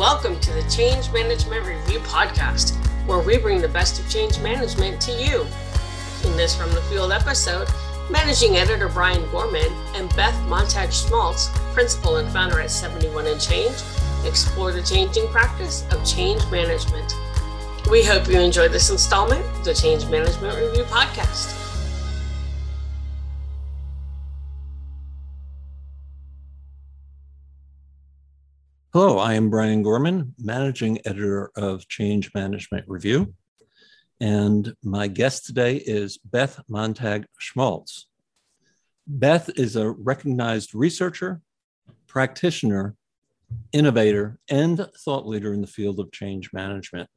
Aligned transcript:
Welcome 0.00 0.40
to 0.40 0.52
the 0.54 0.62
Change 0.70 1.12
Management 1.12 1.66
Review 1.66 1.98
Podcast, 1.98 2.74
where 3.06 3.18
we 3.18 3.36
bring 3.36 3.60
the 3.60 3.68
best 3.68 4.00
of 4.00 4.08
change 4.08 4.38
management 4.38 4.98
to 5.02 5.12
you. 5.12 5.42
In 6.24 6.34
this 6.38 6.56
From 6.56 6.70
the 6.70 6.80
Field 6.88 7.12
episode, 7.12 7.68
Managing 8.10 8.56
Editor 8.56 8.88
Brian 8.88 9.30
Gorman 9.30 9.70
and 9.94 10.08
Beth 10.16 10.34
Montag 10.48 10.90
Schmaltz, 10.90 11.50
Principal 11.74 12.16
and 12.16 12.32
Founder 12.32 12.60
at 12.60 12.70
71 12.70 13.26
and 13.26 13.38
Change, 13.38 13.76
explore 14.24 14.72
the 14.72 14.82
changing 14.82 15.28
practice 15.28 15.84
of 15.90 16.02
change 16.02 16.40
management. 16.50 17.14
We 17.90 18.02
hope 18.02 18.26
you 18.26 18.40
enjoy 18.40 18.68
this 18.68 18.88
installment 18.88 19.44
of 19.58 19.66
the 19.66 19.74
Change 19.74 20.06
Management 20.06 20.56
Review 20.56 20.84
Podcast. 20.84 21.59
Hello, 28.92 29.18
I 29.18 29.34
am 29.34 29.50
Brian 29.50 29.84
Gorman, 29.84 30.34
Managing 30.36 30.98
Editor 31.04 31.52
of 31.54 31.86
Change 31.86 32.34
Management 32.34 32.86
Review. 32.88 33.32
And 34.18 34.74
my 34.82 35.06
guest 35.06 35.46
today 35.46 35.76
is 35.76 36.18
Beth 36.18 36.60
Montag 36.68 37.26
Schmaltz. 37.38 38.08
Beth 39.06 39.48
is 39.54 39.76
a 39.76 39.88
recognized 39.88 40.74
researcher, 40.74 41.40
practitioner, 42.08 42.96
innovator, 43.72 44.40
and 44.50 44.84
thought 45.04 45.24
leader 45.24 45.54
in 45.54 45.60
the 45.60 45.68
field 45.68 46.00
of 46.00 46.10
change 46.10 46.52
management. 46.52 47.08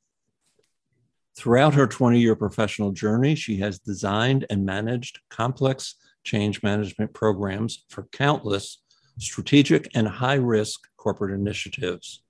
Throughout 1.36 1.74
her 1.74 1.88
20 1.88 2.20
year 2.20 2.36
professional 2.36 2.92
journey, 2.92 3.34
she 3.34 3.58
has 3.62 3.80
designed 3.80 4.46
and 4.52 4.64
managed 4.64 5.22
complex 5.32 5.96
change 6.24 6.62
management 6.62 7.16
programs 7.16 7.84
for 7.90 8.04
countless 8.12 8.83
strategic 9.20 9.90
and 9.96 10.08
high 10.08 10.36
risk 10.36 10.82
corporate 10.98 11.34
initiatives. 11.34 12.24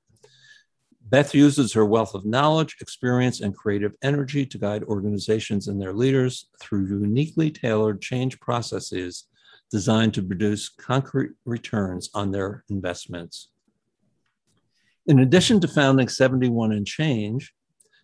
Beth 1.10 1.36
uses 1.36 1.74
her 1.74 1.86
wealth 1.86 2.16
of 2.16 2.26
knowledge, 2.26 2.78
experience, 2.82 3.42
and 3.42 3.56
creative 3.56 3.94
energy 4.02 4.46
to 4.46 4.58
guide 4.58 4.84
organizations 4.84 5.68
and 5.68 5.80
their 5.82 5.94
leaders 5.94 6.50
through 6.60 6.88
uniquely 6.88 7.52
tailored 7.52 8.02
change 8.02 8.40
processes 8.40 9.28
designed 9.70 10.14
to 10.14 10.24
produce 10.24 10.70
concrete 10.70 11.32
returns 11.46 12.10
on 12.14 12.32
their 12.32 12.64
investments. 12.70 13.50
In 15.06 15.20
addition 15.20 15.60
to 15.60 15.68
founding 15.68 16.08
71 16.08 16.72
and 16.72 16.88
Change, 16.88 17.54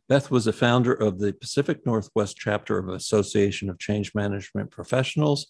Beth 0.09 0.29
was 0.29 0.47
a 0.47 0.53
founder 0.53 0.93
of 0.93 1.19
the 1.19 1.31
Pacific 1.31 1.85
Northwest 1.85 2.35
chapter 2.37 2.77
of 2.77 2.89
Association 2.89 3.69
of 3.69 3.79
Change 3.79 4.13
Management 4.13 4.71
Professionals 4.71 5.47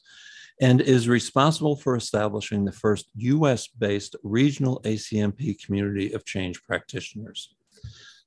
and 0.62 0.82
is 0.82 1.08
responsible 1.08 1.76
for 1.76 1.96
establishing 1.96 2.66
the 2.66 2.72
first 2.72 3.10
US 3.16 3.68
based 3.68 4.16
regional 4.24 4.82
ACMP 4.84 5.64
community 5.64 6.14
of 6.14 6.26
change 6.26 6.62
practitioners. 6.64 7.56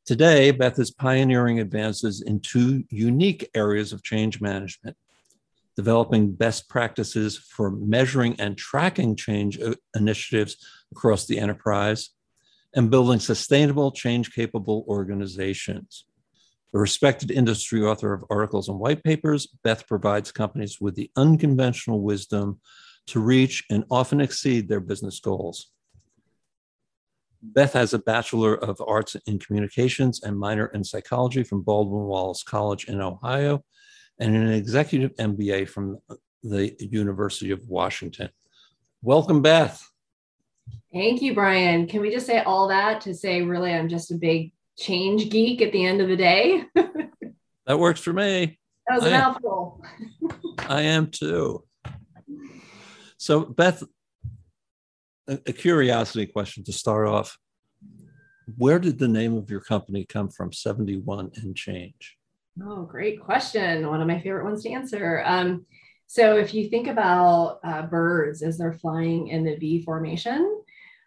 Today, 0.04 0.50
Beth 0.50 0.78
is 0.78 0.90
pioneering 0.90 1.60
advances 1.60 2.22
in 2.22 2.40
two 2.40 2.84
unique 2.90 3.48
areas 3.54 3.92
of 3.92 4.02
change 4.02 4.40
management 4.40 4.96
developing 5.76 6.32
best 6.32 6.68
practices 6.68 7.38
for 7.38 7.70
measuring 7.70 8.38
and 8.38 8.56
tracking 8.56 9.16
change 9.16 9.60
uh, 9.60 9.74
initiatives 9.96 10.56
across 10.90 11.26
the 11.26 11.38
enterprise, 11.38 12.10
and 12.74 12.90
building 12.90 13.18
sustainable, 13.18 13.90
change 13.90 14.32
capable 14.32 14.84
organizations. 14.88 16.04
A 16.74 16.78
respected 16.78 17.30
industry 17.30 17.82
author 17.82 18.14
of 18.14 18.24
articles 18.30 18.68
and 18.68 18.78
white 18.78 19.04
papers, 19.04 19.46
Beth 19.62 19.86
provides 19.86 20.32
companies 20.32 20.80
with 20.80 20.94
the 20.94 21.10
unconventional 21.16 22.00
wisdom 22.00 22.60
to 23.08 23.20
reach 23.20 23.64
and 23.70 23.84
often 23.90 24.20
exceed 24.20 24.68
their 24.68 24.80
business 24.80 25.20
goals. 25.20 25.70
Beth 27.42 27.72
has 27.72 27.92
a 27.92 27.98
Bachelor 27.98 28.54
of 28.54 28.80
Arts 28.86 29.16
in 29.26 29.38
Communications 29.38 30.22
and 30.22 30.38
minor 30.38 30.66
in 30.66 30.84
psychology 30.84 31.42
from 31.42 31.62
Baldwin 31.62 32.04
Wallace 32.04 32.42
College 32.42 32.84
in 32.84 33.00
Ohio, 33.00 33.64
and 34.18 34.36
an 34.36 34.52
executive 34.52 35.14
MBA 35.16 35.68
from 35.68 35.98
the 36.42 36.74
University 36.78 37.50
of 37.50 37.68
Washington. 37.68 38.28
Welcome, 39.02 39.42
Beth. 39.42 39.84
Thank 40.92 41.20
you, 41.20 41.34
Brian. 41.34 41.86
Can 41.88 42.00
we 42.00 42.12
just 42.12 42.26
say 42.26 42.40
all 42.42 42.68
that 42.68 43.00
to 43.02 43.14
say, 43.14 43.42
really, 43.42 43.72
I'm 43.72 43.88
just 43.88 44.12
a 44.12 44.14
big 44.14 44.52
change 44.78 45.30
geek 45.30 45.62
at 45.62 45.72
the 45.72 45.84
end 45.84 46.00
of 46.00 46.08
the 46.08 46.16
day. 46.16 46.64
that 47.66 47.78
works 47.78 48.00
for 48.00 48.12
me. 48.12 48.58
That 48.88 48.96
was 48.96 49.06
a 49.06 49.10
mouthful. 49.10 49.84
I 50.58 50.82
am 50.82 51.08
too. 51.08 51.64
So, 53.16 53.44
Beth, 53.44 53.82
a, 55.28 55.34
a 55.46 55.52
curiosity 55.52 56.26
question 56.26 56.64
to 56.64 56.72
start 56.72 57.06
off. 57.06 57.38
Where 58.56 58.78
did 58.78 58.98
the 58.98 59.08
name 59.08 59.36
of 59.36 59.48
your 59.50 59.60
company 59.60 60.04
come 60.04 60.28
from, 60.28 60.52
71 60.52 61.30
and 61.36 61.54
change? 61.54 62.16
Oh, 62.62 62.82
great 62.82 63.20
question. 63.20 63.86
One 63.86 64.00
of 64.00 64.08
my 64.08 64.20
favorite 64.20 64.44
ones 64.44 64.64
to 64.64 64.70
answer. 64.70 65.22
Um, 65.24 65.64
so, 66.08 66.36
if 66.36 66.52
you 66.52 66.68
think 66.68 66.88
about 66.88 67.60
uh, 67.64 67.82
birds 67.82 68.42
as 68.42 68.58
they're 68.58 68.74
flying 68.74 69.28
in 69.28 69.44
the 69.44 69.56
V 69.56 69.82
formation, 69.82 70.61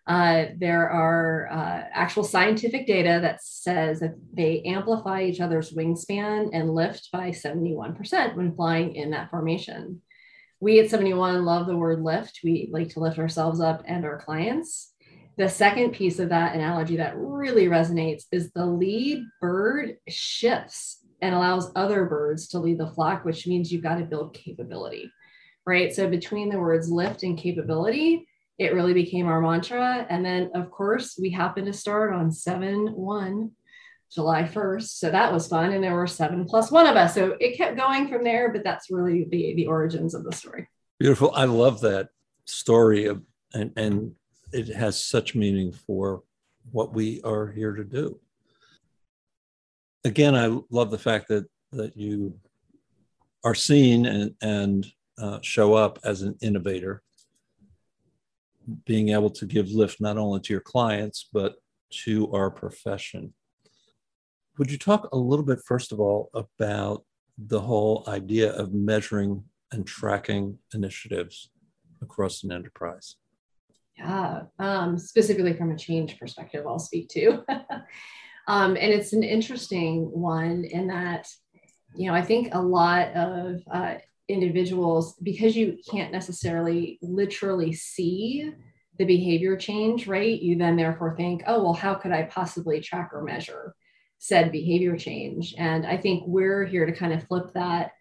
uh, 0.07 0.45
there 0.57 0.88
are 0.89 1.49
uh, 1.51 1.83
actual 1.91 2.23
scientific 2.23 2.85
data 2.85 3.19
that 3.21 3.43
says 3.43 3.99
that 3.99 4.16
they 4.33 4.61
amplify 4.61 5.23
each 5.23 5.39
other's 5.39 5.73
wingspan 5.73 6.49
and 6.53 6.75
lift 6.75 7.09
by 7.11 7.29
71% 7.29 8.35
when 8.35 8.55
flying 8.55 8.95
in 8.95 9.11
that 9.11 9.31
formation. 9.31 10.01
We 10.59 10.79
at 10.79 10.91
71 10.91 11.44
love 11.44 11.65
the 11.65 11.75
word 11.75 12.03
lift. 12.03 12.41
We 12.44 12.69
like 12.71 12.89
to 12.89 12.99
lift 12.99 13.17
ourselves 13.17 13.59
up 13.59 13.83
and 13.88 14.05
our 14.05 14.21
clients. 14.21 14.94
The 15.38 15.49
second 15.49 15.91
piece 15.91 16.19
of 16.19 16.29
that 16.29 16.55
analogy 16.55 16.97
that 16.97 17.17
really 17.17 17.65
resonates 17.65 18.23
is 18.31 18.51
the 18.51 18.65
lead 18.65 19.25
bird 19.41 19.97
shifts 20.07 20.99
and 21.21 21.33
allows 21.33 21.71
other 21.75 22.05
birds 22.05 22.47
to 22.49 22.59
lead 22.59 22.77
the 22.77 22.91
flock, 22.91 23.25
which 23.25 23.47
means 23.47 23.71
you've 23.71 23.83
got 23.83 23.95
to 23.95 24.05
build 24.05 24.35
capability, 24.35 25.11
right? 25.65 25.94
So 25.94 26.07
between 26.07 26.49
the 26.49 26.59
words 26.59 26.89
lift 26.89 27.23
and 27.23 27.38
capability, 27.38 28.27
it 28.57 28.73
really 28.73 28.93
became 28.93 29.27
our 29.27 29.41
mantra. 29.41 30.05
And 30.09 30.25
then, 30.25 30.51
of 30.55 30.71
course, 30.71 31.17
we 31.19 31.29
happened 31.29 31.67
to 31.67 31.73
start 31.73 32.13
on 32.13 32.31
7 32.31 32.88
1, 32.88 33.51
July 34.13 34.43
1st. 34.43 34.88
So 34.88 35.11
that 35.11 35.33
was 35.33 35.47
fun. 35.47 35.73
And 35.73 35.83
there 35.83 35.95
were 35.95 36.07
seven 36.07 36.45
plus 36.45 36.71
one 36.71 36.88
of 36.88 36.95
us. 36.95 37.13
So 37.13 37.35
it 37.39 37.57
kept 37.57 37.77
going 37.77 38.07
from 38.07 38.23
there, 38.23 38.51
but 38.51 38.63
that's 38.63 38.89
really 38.89 39.27
the, 39.29 39.55
the 39.55 39.67
origins 39.67 40.13
of 40.13 40.23
the 40.23 40.31
story. 40.31 40.67
Beautiful. 40.99 41.31
I 41.35 41.45
love 41.45 41.81
that 41.81 42.09
story 42.45 43.05
of, 43.05 43.21
and, 43.53 43.71
and 43.75 44.13
it 44.53 44.67
has 44.69 45.03
such 45.03 45.35
meaning 45.35 45.73
for 45.73 46.23
what 46.71 46.94
we 46.94 47.21
are 47.23 47.47
here 47.47 47.73
to 47.73 47.83
do. 47.83 48.19
Again, 50.05 50.35
I 50.35 50.59
love 50.69 50.91
the 50.91 50.97
fact 50.97 51.27
that 51.29 51.45
that 51.71 51.95
you 51.97 52.39
are 53.44 53.55
seen 53.55 54.05
and, 54.05 54.33
and 54.41 54.85
uh, 55.17 55.39
show 55.41 55.73
up 55.73 55.99
as 56.03 56.21
an 56.21 56.35
innovator 56.41 57.03
being 58.85 59.09
able 59.09 59.29
to 59.29 59.45
give 59.45 59.69
lift 59.69 60.01
not 60.01 60.17
only 60.17 60.39
to 60.41 60.53
your 60.53 60.61
clients, 60.61 61.27
but 61.31 61.55
to 62.03 62.31
our 62.31 62.49
profession. 62.49 63.33
Would 64.57 64.71
you 64.71 64.77
talk 64.77 65.09
a 65.11 65.17
little 65.17 65.45
bit, 65.45 65.59
first 65.65 65.91
of 65.91 65.99
all, 65.99 66.29
about 66.33 67.03
the 67.37 67.61
whole 67.61 68.03
idea 68.07 68.53
of 68.53 68.73
measuring 68.73 69.43
and 69.71 69.85
tracking 69.85 70.57
initiatives 70.73 71.49
across 72.01 72.43
an 72.43 72.51
enterprise? 72.51 73.15
Yeah, 73.97 74.43
um, 74.59 74.97
specifically 74.97 75.53
from 75.53 75.71
a 75.71 75.77
change 75.77 76.19
perspective, 76.19 76.65
I'll 76.67 76.79
speak 76.79 77.09
to. 77.09 77.43
um, 78.47 78.75
and 78.77 78.93
it's 78.93 79.13
an 79.13 79.23
interesting 79.23 80.09
one 80.11 80.65
in 80.65 80.87
that, 80.87 81.27
you 81.95 82.09
know, 82.09 82.15
I 82.15 82.21
think 82.21 82.53
a 82.53 82.61
lot 82.61 83.13
of 83.13 83.61
uh, 83.71 83.95
individuals 84.28 85.16
because 85.22 85.56
you 85.56 85.78
can't 85.90 86.12
necessarily 86.12 86.97
literally 87.02 87.74
see 87.74 88.52
the 88.97 89.06
behavior 89.06 89.58
change, 89.58 90.08
right? 90.08 90.41
You 90.41 90.58
then 90.58 90.75
therefore 90.75 91.16
think, 91.16 91.44
oh, 91.48 91.63
well, 91.63 91.74
how 91.74 91.95
could 91.95 92.12
I 92.12 92.24
possibly 92.24 92.80
track 92.80 93.12
or 93.13 93.24
measure 93.24 93.75
said 94.18 94.51
behavior 94.51 94.98
change? 94.98 95.54
And 95.57 95.86
I 95.86 95.98
think 95.98 96.24
we're 96.25 96.66
here 96.66 96.86
to 96.86 96.94
kind 96.94 97.13
of 97.13 97.27
flip 97.27 97.51
that 97.54 97.92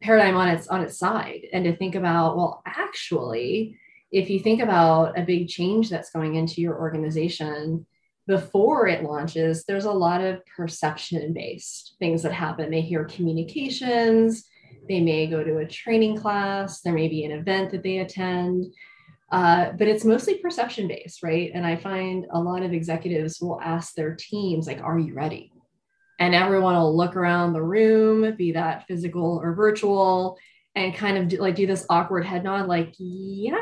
paradigm 0.00 0.36
on 0.36 0.48
its 0.48 0.68
on 0.68 0.82
its 0.82 0.98
side 0.98 1.46
and 1.52 1.64
to 1.64 1.76
think 1.76 1.94
about, 1.94 2.36
well, 2.36 2.62
actually, 2.66 3.78
if 4.12 4.30
you 4.30 4.40
think 4.40 4.62
about 4.62 5.18
a 5.18 5.22
big 5.22 5.48
change 5.48 5.90
that's 5.90 6.10
going 6.10 6.36
into 6.36 6.60
your 6.60 6.78
organization, 6.78 7.86
before 8.26 8.86
it 8.86 9.02
launches, 9.02 9.64
there's 9.64 9.86
a 9.86 9.90
lot 9.90 10.20
of 10.20 10.44
perception 10.46 11.32
based 11.32 11.96
things 11.98 12.22
that 12.22 12.32
happen. 12.32 12.70
They 12.70 12.82
hear 12.82 13.06
communications, 13.06 14.44
they 14.88 15.00
may 15.00 15.26
go 15.26 15.44
to 15.44 15.58
a 15.58 15.66
training 15.66 16.16
class, 16.16 16.80
there 16.80 16.92
may 16.92 17.08
be 17.08 17.24
an 17.24 17.32
event 17.32 17.70
that 17.70 17.82
they 17.82 17.98
attend, 17.98 18.66
uh, 19.30 19.72
but 19.72 19.88
it's 19.88 20.04
mostly 20.04 20.38
perception 20.38 20.88
based, 20.88 21.22
right? 21.22 21.50
And 21.54 21.66
I 21.66 21.76
find 21.76 22.26
a 22.30 22.40
lot 22.40 22.62
of 22.62 22.72
executives 22.72 23.40
will 23.40 23.60
ask 23.60 23.94
their 23.94 24.14
teams, 24.14 24.66
like, 24.66 24.80
are 24.80 24.98
you 24.98 25.14
ready? 25.14 25.52
And 26.18 26.34
everyone 26.34 26.74
will 26.74 26.96
look 26.96 27.14
around 27.14 27.52
the 27.52 27.62
room, 27.62 28.34
be 28.36 28.52
that 28.52 28.86
physical 28.86 29.38
or 29.42 29.54
virtual, 29.54 30.38
and 30.74 30.94
kind 30.94 31.18
of 31.18 31.28
do, 31.28 31.38
like 31.38 31.54
do 31.54 31.66
this 31.66 31.86
awkward 31.90 32.24
head 32.24 32.44
nod, 32.44 32.66
like, 32.66 32.94
yeah, 32.98 33.54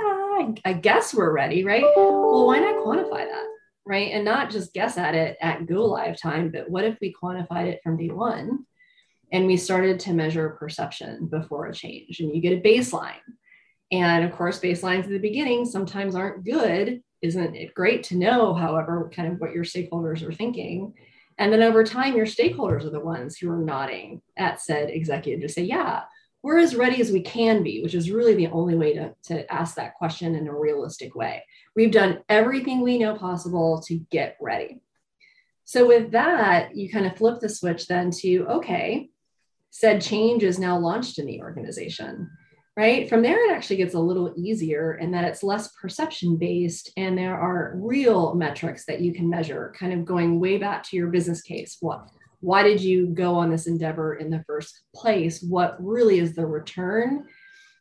I, 0.64 0.73
guess 0.73 1.12
we're 1.12 1.32
ready, 1.32 1.64
right? 1.64 1.84
Well, 1.96 2.46
why 2.46 2.58
not 2.58 2.84
quantify 2.84 3.26
that? 3.26 3.46
right? 3.87 4.11
And 4.12 4.25
not 4.25 4.50
just 4.50 4.75
guess 4.75 4.99
at 4.99 5.14
it 5.14 5.38
at 5.40 5.67
go 5.67 5.84
live 5.84 6.20
time, 6.20 6.50
but 6.50 6.69
what 6.69 6.84
if 6.84 6.99
we 7.00 7.14
quantified 7.14 7.67
it 7.67 7.81
from 7.82 7.96
day 7.96 8.08
one 8.08 8.67
and 9.32 9.46
we 9.46 9.56
started 9.56 10.00
to 10.00 10.12
measure 10.12 10.56
perception 10.58 11.26
before 11.26 11.67
a 11.67 11.75
change 11.75 12.20
and 12.20 12.34
you 12.34 12.40
get 12.40 12.58
a 12.58 12.61
baseline? 12.61 13.14
And 13.93 14.25
of 14.25 14.32
course, 14.32 14.61
baselines 14.61 15.05
at 15.05 15.11
the 15.11 15.19
beginning 15.19 15.64
sometimes 15.64 16.14
aren't 16.14 16.44
good. 16.44 17.02
Isn't 17.23 17.55
it 17.55 17.75
great 17.75 18.05
to 18.05 18.17
know, 18.17 18.55
however, 18.55 19.11
kind 19.14 19.32
of 19.32 19.40
what 19.40 19.52
your 19.52 19.64
stakeholders 19.64 20.23
are 20.23 20.32
thinking? 20.32 20.94
And 21.38 21.52
then 21.52 21.62
over 21.62 21.84
time, 21.84 22.17
your 22.17 22.26
stakeholders 22.26 22.84
are 22.84 22.90
the 22.90 23.00
ones 23.00 23.37
who 23.37 23.50
are 23.50 23.58
nodding 23.58 24.23
at 24.37 24.61
said 24.61 24.90
executive 24.90 25.43
to 25.43 25.49
say, 25.49 25.62
yeah, 25.62 26.02
we're 26.43 26.58
as 26.58 26.76
ready 26.76 27.00
as 27.00 27.11
we 27.11 27.20
can 27.20 27.62
be, 27.62 27.82
which 27.82 27.94
is 27.94 28.11
really 28.11 28.34
the 28.34 28.46
only 28.49 28.76
way 28.76 28.94
to, 28.94 29.14
to 29.25 29.52
ask 29.52 29.75
that 29.75 29.94
question 29.94 30.34
in 30.34 30.46
a 30.46 30.55
realistic 30.55 31.14
way. 31.14 31.43
We've 31.75 31.90
done 31.90 32.20
everything 32.28 32.81
we 32.81 32.99
know 32.99 33.17
possible 33.17 33.82
to 33.87 33.99
get 34.11 34.37
ready. 34.40 34.81
So, 35.64 35.88
with 35.88 36.12
that, 36.12 36.76
you 36.76 36.88
kind 36.88 37.06
of 37.06 37.17
flip 37.17 37.40
the 37.40 37.49
switch 37.49 37.88
then 37.88 38.12
to 38.23 38.46
okay, 38.46 39.11
said 39.70 40.00
change 40.00 40.42
is 40.42 40.58
now 40.58 40.78
launched 40.78 41.18
in 41.18 41.26
the 41.26 41.40
organization 41.40 42.30
right? 42.76 43.08
From 43.08 43.22
there, 43.22 43.42
it 43.46 43.56
actually 43.56 43.76
gets 43.76 43.94
a 43.94 43.98
little 44.00 44.34
easier 44.36 44.94
in 44.94 45.10
that 45.12 45.24
it's 45.24 45.42
less 45.42 45.72
perception 45.80 46.36
based 46.36 46.92
and 46.96 47.16
there 47.16 47.38
are 47.38 47.72
real 47.76 48.34
metrics 48.34 48.84
that 48.84 49.00
you 49.00 49.14
can 49.14 49.30
measure, 49.30 49.74
kind 49.78 49.92
of 49.92 50.04
going 50.04 50.38
way 50.38 50.58
back 50.58 50.82
to 50.84 50.96
your 50.96 51.08
business 51.08 51.40
case. 51.40 51.78
What, 51.80 52.06
why 52.40 52.62
did 52.62 52.82
you 52.82 53.06
go 53.06 53.36
on 53.36 53.50
this 53.50 53.66
endeavor 53.66 54.16
in 54.16 54.28
the 54.28 54.44
first 54.46 54.82
place? 54.94 55.42
What 55.42 55.82
really 55.82 56.18
is 56.18 56.34
the 56.34 56.46
return 56.46 57.24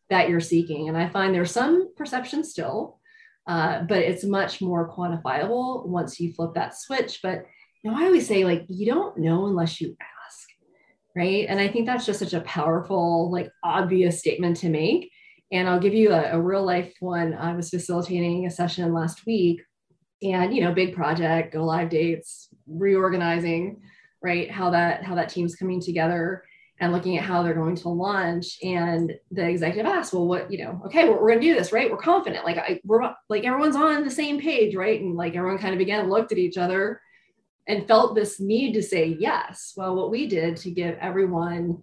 that 0.10 0.30
you're 0.30 0.40
seeking? 0.40 0.88
And 0.88 0.98
I 0.98 1.10
find 1.10 1.36
there's 1.36 1.52
some 1.52 1.94
perception 1.96 2.46
still, 2.46 3.00
uh, 3.48 3.82
but 3.82 3.98
it's 3.98 4.24
much 4.24 4.62
more 4.62 4.90
quantifiable 4.96 5.86
once 5.86 6.22
you 6.22 6.32
flip 6.32 6.54
that 6.56 6.74
switch. 6.74 7.20
But 7.22 7.46
you 7.84 7.92
I 7.92 8.06
always 8.06 8.28
say, 8.28 8.46
like, 8.46 8.64
you 8.70 8.86
don't 8.86 9.18
know 9.18 9.46
unless 9.48 9.82
you 9.82 9.98
right? 11.16 11.46
And 11.48 11.60
I 11.60 11.68
think 11.68 11.86
that's 11.86 12.06
just 12.06 12.20
such 12.20 12.34
a 12.34 12.42
powerful, 12.42 13.32
like 13.32 13.50
obvious 13.64 14.20
statement 14.20 14.58
to 14.58 14.70
make. 14.70 15.12
And 15.52 15.70
I'll 15.70 15.80
give 15.80 15.94
you 15.94 16.12
a, 16.12 16.32
a 16.34 16.42
real 16.42 16.66
life 16.66 16.94
one. 17.00 17.34
I 17.34 17.56
was 17.56 17.70
facilitating 17.70 18.46
a 18.46 18.52
session 18.52 18.94
last 18.94 19.26
week 19.26 19.62
and 20.22 20.54
you 20.56 20.62
know, 20.62 20.74
big 20.74 20.96
project, 20.96 21.54
go 21.54 21.64
live 21.64 21.90
dates, 21.90 22.50
reorganizing, 22.68 23.82
right? 24.22 24.50
How 24.50 24.72
that 24.72 25.04
how 25.04 25.16
that 25.16 25.30
team's 25.30 25.56
coming 25.56 25.82
together 25.82 26.44
and 26.80 26.92
looking 26.92 27.18
at 27.18 27.24
how 27.24 27.42
they're 27.42 27.54
going 27.54 27.76
to 27.76 27.90
launch. 27.90 28.58
And 28.62 29.14
the 29.32 29.48
executive 29.48 29.86
asked, 29.86 30.14
well, 30.14 30.28
what, 30.28 30.52
you 30.52 30.64
know, 30.64 30.82
okay, 30.86 31.08
we're, 31.08 31.22
we're 31.22 31.30
going 31.30 31.40
to 31.40 31.48
do 31.48 31.56
this, 31.56 31.72
right? 31.72 31.90
We're 31.90 31.98
confident. 31.98 32.44
Like 32.44 32.58
I, 32.58 32.82
we're 32.84 33.14
like, 33.30 33.46
everyone's 33.46 33.78
on 33.78 34.04
the 34.04 34.12
same 34.12 34.42
page, 34.42 34.76
right? 34.76 35.00
And 35.00 35.16
like 35.16 35.36
everyone 35.36 35.60
kind 35.60 35.74
of 35.74 35.80
again 35.80 36.10
looked 36.10 36.34
at 36.34 36.38
each 36.38 36.58
other 36.58 37.00
and 37.68 37.88
felt 37.88 38.16
this 38.16 38.40
need 38.40 38.74
to 38.74 38.84
say 38.84 39.16
yes. 39.20 39.74
Well, 39.76 39.96
what 39.96 40.12
we 40.12 40.28
did 40.28 40.58
to 40.58 40.72
give 40.72 40.98
everyone 41.00 41.82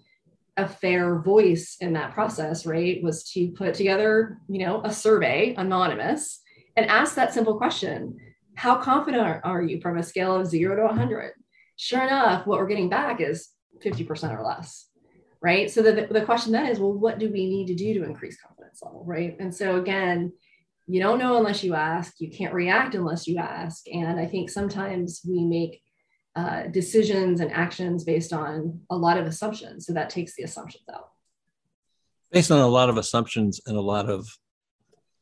a 0.57 0.69
fair 0.69 1.19
voice 1.19 1.77
in 1.81 1.95
that 1.95 2.13
process, 2.13 2.67
right, 2.67 3.03
was 3.03 3.25
to 3.33 3.51
put 3.53 3.75
together, 3.75 4.39
you 4.49 4.65
know, 4.65 4.83
a 4.85 4.93
survey, 4.93 5.55
anonymous, 5.57 6.41
and 6.77 6.87
ask 6.87 7.15
that 7.15 7.33
simple 7.33 7.57
question 7.57 8.19
How 8.55 8.77
confident 8.77 9.41
are 9.45 9.63
you 9.63 9.81
from 9.81 9.99
a 9.99 10.03
scale 10.03 10.37
of 10.37 10.47
zero 10.47 10.77
to 10.77 10.83
100? 10.85 11.33
Sure 11.77 12.03
enough, 12.03 12.47
what 12.47 12.59
we're 12.59 12.67
getting 12.67 12.91
back 12.91 13.21
is 13.21 13.49
50% 13.85 14.39
or 14.39 14.45
less, 14.45 14.89
right? 15.41 15.71
So 15.71 15.83
the, 15.83 16.07
the 16.11 16.25
question 16.25 16.53
then 16.53 16.67
is, 16.67 16.79
well, 16.79 16.93
what 16.93 17.19
do 17.19 17.31
we 17.31 17.49
need 17.49 17.67
to 17.69 17.75
do 17.75 17.95
to 17.95 18.05
increase 18.05 18.41
confidence 18.41 18.81
level, 18.83 19.05
right? 19.07 19.37
And 19.41 19.55
so 19.55 19.81
again, 19.81 20.33
you 20.87 21.01
don't 21.01 21.19
know 21.19 21.37
unless 21.37 21.63
you 21.63 21.75
ask. 21.75 22.15
You 22.19 22.31
can't 22.31 22.55
react 22.55 22.95
unless 22.95 23.27
you 23.27 23.39
ask. 23.39 23.85
And 23.89 24.19
i 24.19 24.27
think 24.27 24.51
sometimes 24.51 25.23
we 25.29 25.45
make 25.45 25.83
uh, 26.35 26.63
decisions 26.69 27.41
and 27.41 27.53
actions 27.53 28.05
based 28.05 28.33
on 28.33 28.81
a 28.91 28.97
lot 28.97 29.19
of 29.19 29.27
assumptions. 29.27 29.87
So 29.87 29.93
that 29.93 30.11
takes 30.11 30.35
the 30.35 30.45
assumptions 30.45 30.85
out. 30.93 31.11
Based 32.31 32.51
on 32.51 32.61
a 32.61 32.67
lot 32.67 32.89
of 32.89 32.97
assumptions 32.97 33.61
and 33.67 33.77
a 33.77 33.81
lot 33.81 34.09
of 34.09 34.27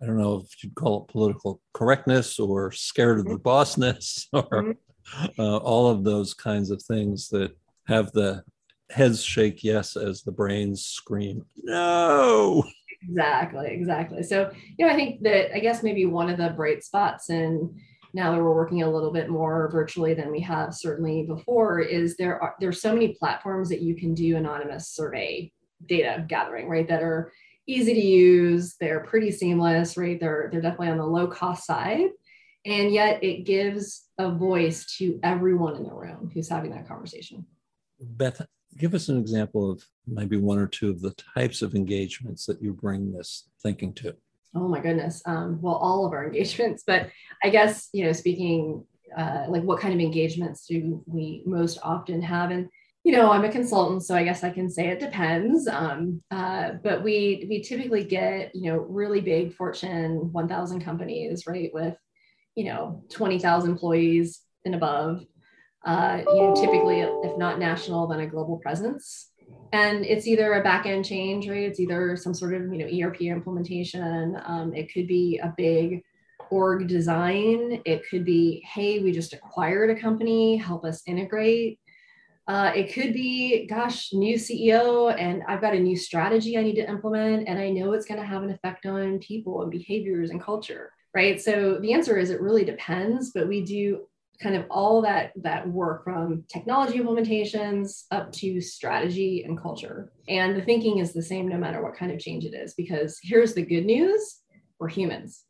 i 0.01 0.07
don't 0.07 0.19
know 0.19 0.37
if 0.45 0.63
you'd 0.63 0.75
call 0.75 1.03
it 1.03 1.13
political 1.13 1.61
correctness 1.75 2.39
or 2.39 2.73
scared 2.73 3.19
of 3.19 3.27
the 3.27 3.37
mm-hmm. 3.37 3.49
bossness 3.49 4.27
or 4.33 4.63
mm-hmm. 4.63 5.41
uh, 5.41 5.57
all 5.59 5.89
of 5.89 6.05
those 6.05 6.35
kinds 6.35 6.71
of 6.71 6.83
things 6.83 7.29
that 7.29 7.57
have 7.87 8.11
the 8.13 8.43
heads 8.91 9.23
shake 9.23 9.63
yes 9.63 9.97
as 9.97 10.23
the 10.23 10.33
brains 10.33 10.85
scream 10.85 11.45
no 11.63 12.65
exactly 13.03 13.69
exactly. 13.71 14.23
So 14.23 14.51
you 14.79 14.87
know 14.87 14.93
i 14.93 14.97
think 14.97 15.23
that 15.23 15.55
i 15.55 15.59
guess 15.59 15.83
maybe 15.83 16.07
one 16.07 16.29
of 16.29 16.39
the 16.39 16.51
bright 16.51 16.85
spots 16.85 17.31
and 17.31 17.71
now 18.13 18.33
that 18.33 18.43
we're 18.43 18.55
working 18.55 18.83
a 18.83 18.91
little 18.91 19.13
bit 19.13 19.29
more 19.29 19.71
virtually 19.71 20.15
than 20.15 20.31
we 20.31 20.41
have 20.41 20.75
certainly 20.75 21.25
before 21.27 21.81
is 21.81 22.17
there 22.17 22.43
are 22.43 22.55
there's 22.61 22.81
so 22.81 22.93
many 22.93 23.15
platforms 23.15 23.69
that 23.69 23.83
you 23.83 23.95
can 23.95 24.15
do 24.15 24.37
anonymous 24.37 24.89
survey 24.89 25.51
data 25.87 26.25
gathering 26.29 26.69
right? 26.69 26.89
That 26.89 27.03
are 27.03 27.33
easy 27.67 27.95
to 27.95 28.01
use 28.01 28.77
they're 28.81 29.01
pretty 29.01 29.31
seamless 29.31 29.97
right? 29.97 30.19
They're 30.19 30.49
they're 30.51 30.61
definitely 30.61 30.89
on 30.89 30.99
the 30.99 31.07
low 31.07 31.27
cost 31.27 31.67
side 31.67 32.09
and 32.67 32.93
yet 32.93 33.23
it 33.23 33.45
gives 33.45 34.07
a 34.19 34.31
voice 34.31 34.85
to 34.99 35.19
everyone 35.23 35.77
in 35.77 35.85
the 35.85 35.95
room 35.95 36.31
who's 36.35 36.49
having 36.49 36.73
that 36.73 36.87
conversation. 36.87 37.47
Beth 37.99 38.43
give 38.79 38.95
us 38.95 39.09
an 39.09 39.19
example 39.19 39.71
of 39.71 39.85
maybe 40.07 40.37
one 40.37 40.59
or 40.59 40.67
two 40.67 40.91
of 40.91 41.01
the 41.01 41.15
types 41.35 41.63
of 41.63 41.75
engagements 41.75 42.47
that 42.47 42.63
you 42.63 42.73
bring 42.73 43.13
this 43.13 43.49
thinking 43.63 43.93
to. 43.95 44.15
Oh 44.55 44.69
my 44.69 44.81
goodness. 44.81 45.23
Um, 45.27 45.61
well, 45.61 45.75
all 45.75 46.07
of 46.07 46.13
our 46.13 46.25
engagements, 46.29 46.83
but 46.87 47.11
I 47.43 47.51
guess, 47.51 47.89
you 47.93 48.05
know, 48.05 48.13
speaking 48.13 48.85
uh, 49.17 49.47
like 49.49 49.63
what 49.63 49.81
kind 49.81 49.95
of 49.95 50.01
engagements 50.01 50.67
do 50.67 51.03
we 51.07 51.43
most 51.47 51.79
often 51.83 52.23
have? 52.23 52.51
And, 52.51 52.69
you 53.05 53.13
know, 53.13 53.33
I'm 53.33 53.45
a 53.45 53.51
consultant, 53.51 54.05
so 54.05 54.15
I 54.15 54.25
guess 54.25 54.45
I 54.45 54.51
can 54.51 54.71
say 54.71 54.89
it 54.89 55.01
depends. 55.01 55.67
Um, 55.67 56.23
uh, 56.31 56.73
but 56.83 57.03
we 57.03 57.47
we 57.49 57.63
typically 57.63 58.05
get, 58.05 58.55
you 58.55 58.71
know, 58.71 58.79
really 58.79 59.21
big 59.21 59.55
Fortune 59.55 60.33
1,000 60.33 60.85
companies, 60.85 61.47
right, 61.47 61.73
with, 61.73 61.97
you 62.55 62.65
know, 62.65 63.03
20,000 63.11 63.71
employees 63.71 64.43
and 64.65 64.75
above 64.75 65.25
uh, 65.85 66.23
you 66.27 66.43
know, 66.43 66.55
typically, 66.55 67.01
if 67.01 67.39
not 67.39 67.59
national, 67.59 68.07
then 68.07 68.21
a 68.21 68.27
global 68.27 68.59
presence. 68.59 69.29
And 69.73 70.05
it's 70.05 70.27
either 70.27 70.55
a 70.55 70.63
back 70.63 70.87
end 70.87 71.05
change, 71.05 71.49
right? 71.49 71.63
It's 71.63 71.81
either 71.81 72.17
some 72.17 72.35
sort 72.35 72.55
of 72.55 72.73
you 72.73 72.79
know 72.79 73.07
ERP 73.09 73.23
implementation. 73.23 74.37
Um, 74.45 74.75
it 74.75 74.93
could 74.93 75.07
be 75.07 75.41
a 75.43 75.53
big 75.57 76.03
org 76.51 76.89
design. 76.89 77.81
It 77.85 78.03
could 78.11 78.25
be, 78.25 78.63
hey, 78.73 78.99
we 78.99 79.13
just 79.13 79.33
acquired 79.33 79.91
a 79.91 80.01
company, 80.01 80.57
help 80.57 80.85
us 80.85 81.03
integrate. 81.07 81.79
Uh, 82.49 82.73
it 82.75 82.93
could 82.93 83.13
be, 83.13 83.67
gosh, 83.69 84.13
new 84.13 84.37
CEO, 84.37 85.15
and 85.17 85.43
I've 85.47 85.61
got 85.61 85.75
a 85.75 85.79
new 85.79 85.97
strategy 85.97 86.59
I 86.59 86.63
need 86.65 86.75
to 86.77 86.89
implement, 86.89 87.47
and 87.47 87.61
I 87.61 87.71
know 87.71 87.93
it's 87.93 88.07
going 88.07 88.19
to 88.19 88.27
have 88.27 88.43
an 88.43 88.51
effect 88.51 88.87
on 88.87 89.21
people 89.21 89.63
and 89.63 89.71
behaviors 89.71 90.31
and 90.31 90.43
culture, 90.43 90.93
right? 91.15 91.41
So 91.41 91.79
the 91.81 91.93
answer 91.93 92.19
is 92.19 92.31
it 92.31 92.41
really 92.41 92.65
depends, 92.65 93.31
but 93.31 93.47
we 93.47 93.65
do 93.65 94.01
kind 94.41 94.57
of 94.57 94.65
all 94.71 95.03
that 95.03 95.33
that 95.37 95.69
work 95.69 96.05
from 96.05 96.45
technology 96.49 96.99
implementations 96.99 98.05
up 98.11 98.33
to 98.33 98.61
strategy 98.61 99.45
and 99.45 99.61
culture. 99.61 100.13
And 100.29 100.57
the 100.57 100.63
thinking 100.63 100.99
is 100.99 101.13
the 101.13 101.23
same 101.23 101.49
no 101.49 101.59
matter 101.59 101.83
what 101.83 101.97
kind 101.97 102.11
of 102.11 102.19
change 102.19 102.45
it 102.45 102.55
is 102.55 102.75
because 102.75 103.19
here's 103.23 103.55
the 103.55 103.63
good 103.63 103.85
news 103.85 104.39
we're 104.79 104.89
humans 104.89 105.45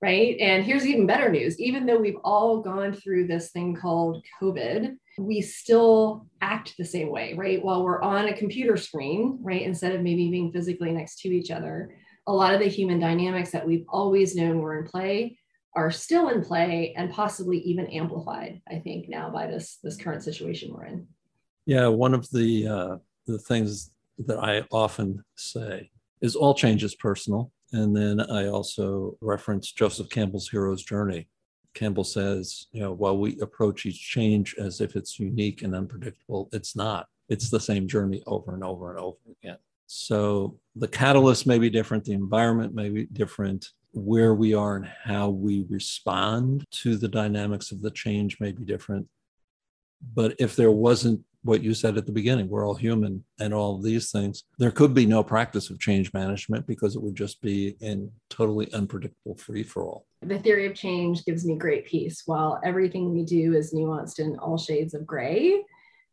right? 0.00 0.36
And 0.38 0.64
here's 0.64 0.86
even 0.86 1.06
better 1.06 1.28
news. 1.28 1.58
Even 1.58 1.84
though 1.84 1.98
we've 1.98 2.20
all 2.22 2.60
gone 2.60 2.92
through 2.92 3.26
this 3.26 3.50
thing 3.50 3.74
called 3.74 4.24
covid 4.40 4.96
we 5.18 5.40
still 5.40 6.28
act 6.40 6.74
the 6.78 6.84
same 6.84 7.10
way 7.10 7.34
right? 7.34 7.64
While 7.64 7.82
we're 7.82 8.02
on 8.02 8.28
a 8.28 8.36
computer 8.36 8.76
screen 8.76 9.38
right 9.42 9.62
instead 9.62 9.94
of 9.94 10.02
maybe 10.02 10.30
being 10.30 10.52
physically 10.52 10.92
next 10.92 11.20
to 11.20 11.28
each 11.28 11.50
other 11.50 11.90
a 12.26 12.32
lot 12.32 12.52
of 12.52 12.60
the 12.60 12.68
human 12.68 13.00
dynamics 13.00 13.50
that 13.50 13.66
we've 13.66 13.86
always 13.88 14.36
known 14.36 14.58
were 14.58 14.78
in 14.78 14.86
play 14.86 15.38
are 15.78 15.92
still 15.92 16.28
in 16.28 16.42
play 16.42 16.92
and 16.96 17.12
possibly 17.12 17.58
even 17.58 17.86
amplified, 17.86 18.60
I 18.68 18.80
think, 18.80 19.08
now 19.08 19.30
by 19.30 19.46
this 19.46 19.78
this 19.82 19.96
current 19.96 20.24
situation 20.24 20.74
we're 20.74 20.86
in. 20.86 21.06
Yeah, 21.66 21.86
one 21.86 22.14
of 22.14 22.28
the 22.30 22.66
uh, 22.66 22.96
the 23.26 23.38
things 23.38 23.92
that 24.26 24.40
I 24.40 24.64
often 24.72 25.22
say 25.36 25.90
is 26.20 26.34
all 26.34 26.54
change 26.54 26.82
is 26.82 26.96
personal, 26.96 27.52
and 27.72 27.96
then 27.96 28.20
I 28.20 28.48
also 28.48 29.16
reference 29.20 29.70
Joseph 29.70 30.10
Campbell's 30.10 30.48
hero's 30.48 30.82
journey. 30.82 31.28
Campbell 31.74 32.02
says, 32.02 32.66
you 32.72 32.80
know, 32.80 32.92
while 32.92 33.16
we 33.16 33.38
approach 33.40 33.86
each 33.86 34.00
change 34.00 34.56
as 34.58 34.80
if 34.80 34.96
it's 34.96 35.20
unique 35.20 35.62
and 35.62 35.76
unpredictable, 35.76 36.48
it's 36.52 36.74
not. 36.74 37.06
It's 37.28 37.50
the 37.50 37.60
same 37.60 37.86
journey 37.86 38.20
over 38.26 38.52
and 38.52 38.64
over 38.64 38.90
and 38.90 38.98
over 38.98 39.18
again. 39.40 39.58
So 39.86 40.58
the 40.74 40.88
catalyst 40.88 41.46
may 41.46 41.58
be 41.58 41.70
different, 41.70 42.04
the 42.04 42.14
environment 42.14 42.74
may 42.74 42.88
be 42.88 43.06
different, 43.12 43.70
where 43.92 44.34
we 44.34 44.54
are 44.54 44.76
and 44.76 44.86
how 44.86 45.28
we 45.28 45.66
respond 45.68 46.64
to 46.70 46.96
the 46.96 47.08
dynamics 47.08 47.72
of 47.72 47.82
the 47.82 47.90
change 47.90 48.38
may 48.40 48.52
be 48.52 48.64
different. 48.64 49.06
But 50.14 50.36
if 50.38 50.54
there 50.54 50.70
wasn't 50.70 51.24
what 51.42 51.62
you 51.62 51.72
said 51.72 51.96
at 51.96 52.06
the 52.06 52.12
beginning, 52.12 52.48
we're 52.48 52.66
all 52.66 52.74
human 52.74 53.24
and 53.40 53.54
all 53.54 53.76
of 53.76 53.82
these 53.82 54.10
things, 54.10 54.44
there 54.58 54.70
could 54.70 54.92
be 54.92 55.06
no 55.06 55.22
practice 55.22 55.70
of 55.70 55.80
change 55.80 56.12
management 56.12 56.66
because 56.66 56.94
it 56.94 57.02
would 57.02 57.14
just 57.14 57.40
be 57.40 57.76
in 57.80 58.10
totally 58.28 58.72
unpredictable 58.72 59.36
free 59.36 59.62
for 59.62 59.84
all. 59.84 60.06
the 60.22 60.38
theory 60.38 60.66
of 60.66 60.74
change 60.74 61.24
gives 61.24 61.44
me 61.46 61.56
great 61.56 61.86
peace. 61.86 62.22
While 62.26 62.60
everything 62.64 63.12
we 63.12 63.24
do 63.24 63.54
is 63.54 63.72
nuanced 63.72 64.18
in 64.18 64.38
all 64.38 64.58
shades 64.58 64.94
of 64.94 65.06
gray, 65.06 65.62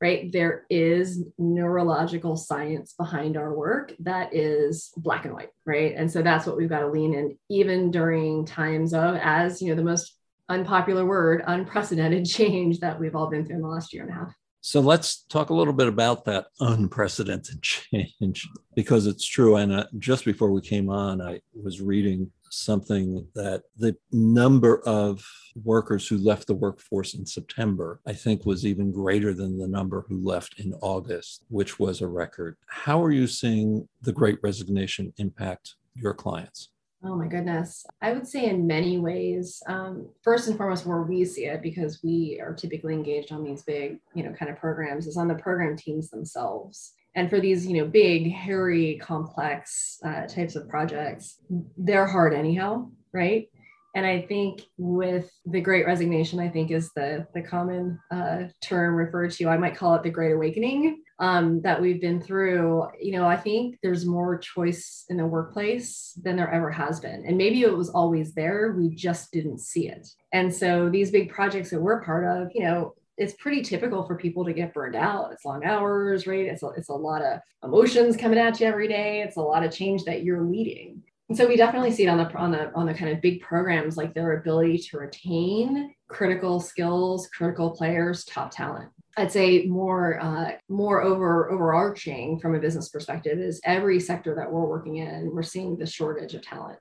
right? 0.06 0.32
There 0.32 0.68
is 0.70 1.24
neurological 1.40 2.36
science 2.36 2.94
behind 2.94 3.38
our 3.38 3.52
work 3.52 3.92
that 4.02 4.36
is 4.36 4.92
black 4.98 5.26
and 5.26 5.34
white, 5.34 5.50
right? 5.66 5.96
And 5.98 6.12
so 6.12 6.22
that's 6.22 6.46
what 6.46 6.58
we've 6.58 6.70
got 6.70 6.82
to 6.82 6.90
lean 6.92 7.16
in, 7.16 7.40
even 7.50 7.90
during 7.90 8.46
times 8.46 8.94
of, 8.94 9.16
as 9.16 9.64
you 9.64 9.70
know, 9.70 9.76
the 9.76 9.84
most 9.84 10.16
unpopular 10.48 11.06
word, 11.06 11.44
unprecedented 11.48 12.26
change 12.38 12.82
that 12.82 13.00
we've 13.00 13.16
all 13.16 13.32
been 13.32 13.48
through 13.48 13.56
in 13.56 13.62
the 13.64 13.68
last 13.68 13.96
year 13.96 14.04
and 14.04 14.12
a 14.12 14.16
half. 14.16 14.32
So 14.62 14.80
let's 14.80 15.24
talk 15.24 15.50
a 15.50 15.56
little 15.56 15.74
bit 15.74 15.88
about 15.88 16.26
that 16.26 16.48
unprecedented 16.60 17.62
change 17.64 18.48
because 18.76 19.08
it's 19.08 19.26
true. 19.26 19.56
And 19.56 19.72
uh, 19.72 19.86
just 19.98 20.24
before 20.24 20.52
we 20.52 20.62
came 20.62 20.92
on, 20.92 21.20
I 21.20 21.42
was 21.60 21.82
reading 21.82 22.30
something 22.56 23.28
that 23.36 23.64
the 23.78 23.96
number 24.12 24.82
of 24.88 25.26
workers 25.64 26.08
who 26.08 26.18
left 26.18 26.48
the 26.48 26.56
workforce 26.56 27.14
in 27.14 27.26
September, 27.26 28.00
I 28.06 28.14
think, 28.14 28.46
was 28.46 28.66
even 28.66 28.92
greater 28.92 29.34
than 29.34 29.58
the 29.58 29.68
number 29.68 30.06
who 30.08 30.24
left 30.24 30.60
in 30.60 30.74
August, 30.82 31.44
which 31.50 31.80
was 31.80 32.02
a 32.02 32.08
record. 32.08 32.58
How 32.68 33.04
are 33.04 33.12
you 33.12 33.28
seeing 33.28 33.88
the 34.02 34.14
great 34.14 34.40
resignation 34.44 35.14
impact 35.18 35.76
your 35.96 36.14
clients? 36.14 36.70
Oh 37.04 37.16
my 37.16 37.28
goodness. 37.28 37.86
I 38.02 38.14
would 38.14 38.28
say 38.28 38.50
in 38.50 38.66
many 38.66 38.98
ways, 38.98 39.62
um, 39.68 40.10
first 40.24 40.48
and 40.48 40.58
foremost, 40.58 40.88
where 40.88 41.04
we 41.04 41.24
see 41.24 41.46
it, 41.46 41.62
because 41.62 42.02
we 42.04 42.40
are 42.42 42.54
typically 42.54 42.94
engaged 42.94 43.32
on 43.32 43.44
these 43.44 43.62
big, 43.62 44.00
you 44.16 44.24
know, 44.24 44.34
kind 44.34 44.50
of 44.50 44.58
programs, 44.58 45.06
is 45.06 45.18
on 45.18 45.28
the 45.28 45.36
program 45.36 45.78
teams 45.78 46.10
themselves. 46.10 46.94
And 47.16 47.30
for 47.30 47.40
these, 47.40 47.66
you 47.66 47.78
know, 47.78 47.90
big, 47.90 48.32
hairy, 48.32 49.00
complex 49.02 50.00
uh, 50.06 50.28
types 50.28 50.56
of 50.56 50.68
projects, 50.68 51.38
they're 51.78 52.08
hard 52.08 52.34
anyhow, 52.34 52.90
right? 53.14 53.48
And 53.96 54.06
I 54.06 54.22
think 54.22 54.64
with 54.78 55.32
the 55.46 55.62
Great 55.62 55.86
Resignation, 55.86 56.40
I 56.42 56.50
think 56.50 56.70
is 56.70 56.92
the 56.98 57.26
the 57.34 57.42
common 57.42 57.98
uh, 58.12 58.44
term 58.62 58.96
referred 58.96 59.32
to. 59.32 59.48
I 59.48 59.58
might 59.58 59.78
call 59.78 59.96
it 59.96 60.04
the 60.04 60.10
Great 60.10 60.34
Awakening 60.34 61.02
um, 61.20 61.62
that 61.62 61.82
we've 61.82 62.02
been 62.02 62.22
through, 62.22 62.88
you 63.00 63.14
know, 63.14 63.26
I 63.26 63.38
think 63.38 63.78
there's 63.82 64.06
more 64.06 64.38
choice 64.38 65.06
in 65.10 65.18
the 65.18 65.26
workplace 65.26 66.18
than 66.22 66.36
there 66.36 66.52
ever 66.52 66.70
has 66.72 67.00
been. 67.00 67.24
And 67.26 67.38
maybe 67.38 67.62
it 67.62 67.76
was 67.76 67.90
always 67.90 68.34
there, 68.34 68.76
we 68.78 68.90
just 68.90 69.32
didn't 69.32 69.60
see 69.60 69.88
it. 69.88 70.08
And 70.34 70.54
so 70.54 70.90
these 70.90 71.12
big 71.12 71.30
projects 71.30 71.70
that 71.70 71.80
we're 71.80 72.04
part 72.04 72.26
of, 72.26 72.50
you 72.54 72.66
know, 72.66 72.96
it's 73.18 73.34
pretty 73.34 73.62
typical 73.62 74.06
for 74.06 74.16
people 74.16 74.46
to 74.46 74.54
get 74.54 74.74
burned 74.74 74.96
out. 74.96 75.32
It's 75.32 75.46
long 75.46 75.64
hours, 75.64 76.28
right? 76.28 76.46
It's 76.46 76.64
a, 76.64 76.68
it's 76.70 76.90
a 76.90 76.94
lot 76.94 77.22
of 77.22 77.40
emotions 77.64 78.18
coming 78.18 78.40
at 78.40 78.60
you 78.60 78.68
every 78.68 78.88
day. 78.88 79.22
It's 79.22 79.38
a 79.38 79.42
lot 79.42 79.64
of 79.64 79.72
change 79.72 80.04
that 80.04 80.24
you're 80.24 80.44
leading. 80.44 81.04
And 81.30 81.38
so 81.38 81.48
we 81.48 81.56
definitely 81.56 81.92
see 81.92 82.04
it 82.04 82.10
on 82.10 82.20
the 82.20 82.32
on 82.36 82.52
the 82.52 82.72
on 82.74 82.86
the 82.86 82.94
kind 82.94 83.12
of 83.12 83.22
big 83.22 83.42
programs 83.42 83.98
like 83.98 84.14
their 84.14 84.38
ability 84.38 84.78
to 84.78 84.98
retain 85.00 85.94
critical 86.08 86.60
skills, 86.60 87.28
critical 87.28 87.72
players, 87.72 88.26
top 88.26 88.52
talent. 88.52 88.90
I'd 89.18 89.32
say 89.32 89.66
more 89.66 90.20
uh, 90.22 90.52
more 90.70 91.02
over 91.02 91.50
overarching 91.50 92.40
from 92.40 92.54
a 92.54 92.60
business 92.60 92.90
perspective 92.90 93.40
is 93.40 93.60
every 93.64 94.00
sector 94.00 94.36
that 94.36 94.52
we're 94.52 94.68
working 94.68 94.98
in, 94.98 95.32
we're 95.34 95.42
seeing 95.42 95.78
the 95.78 95.86
shortage 95.88 96.36
of 96.36 96.44
talent, 96.44 96.78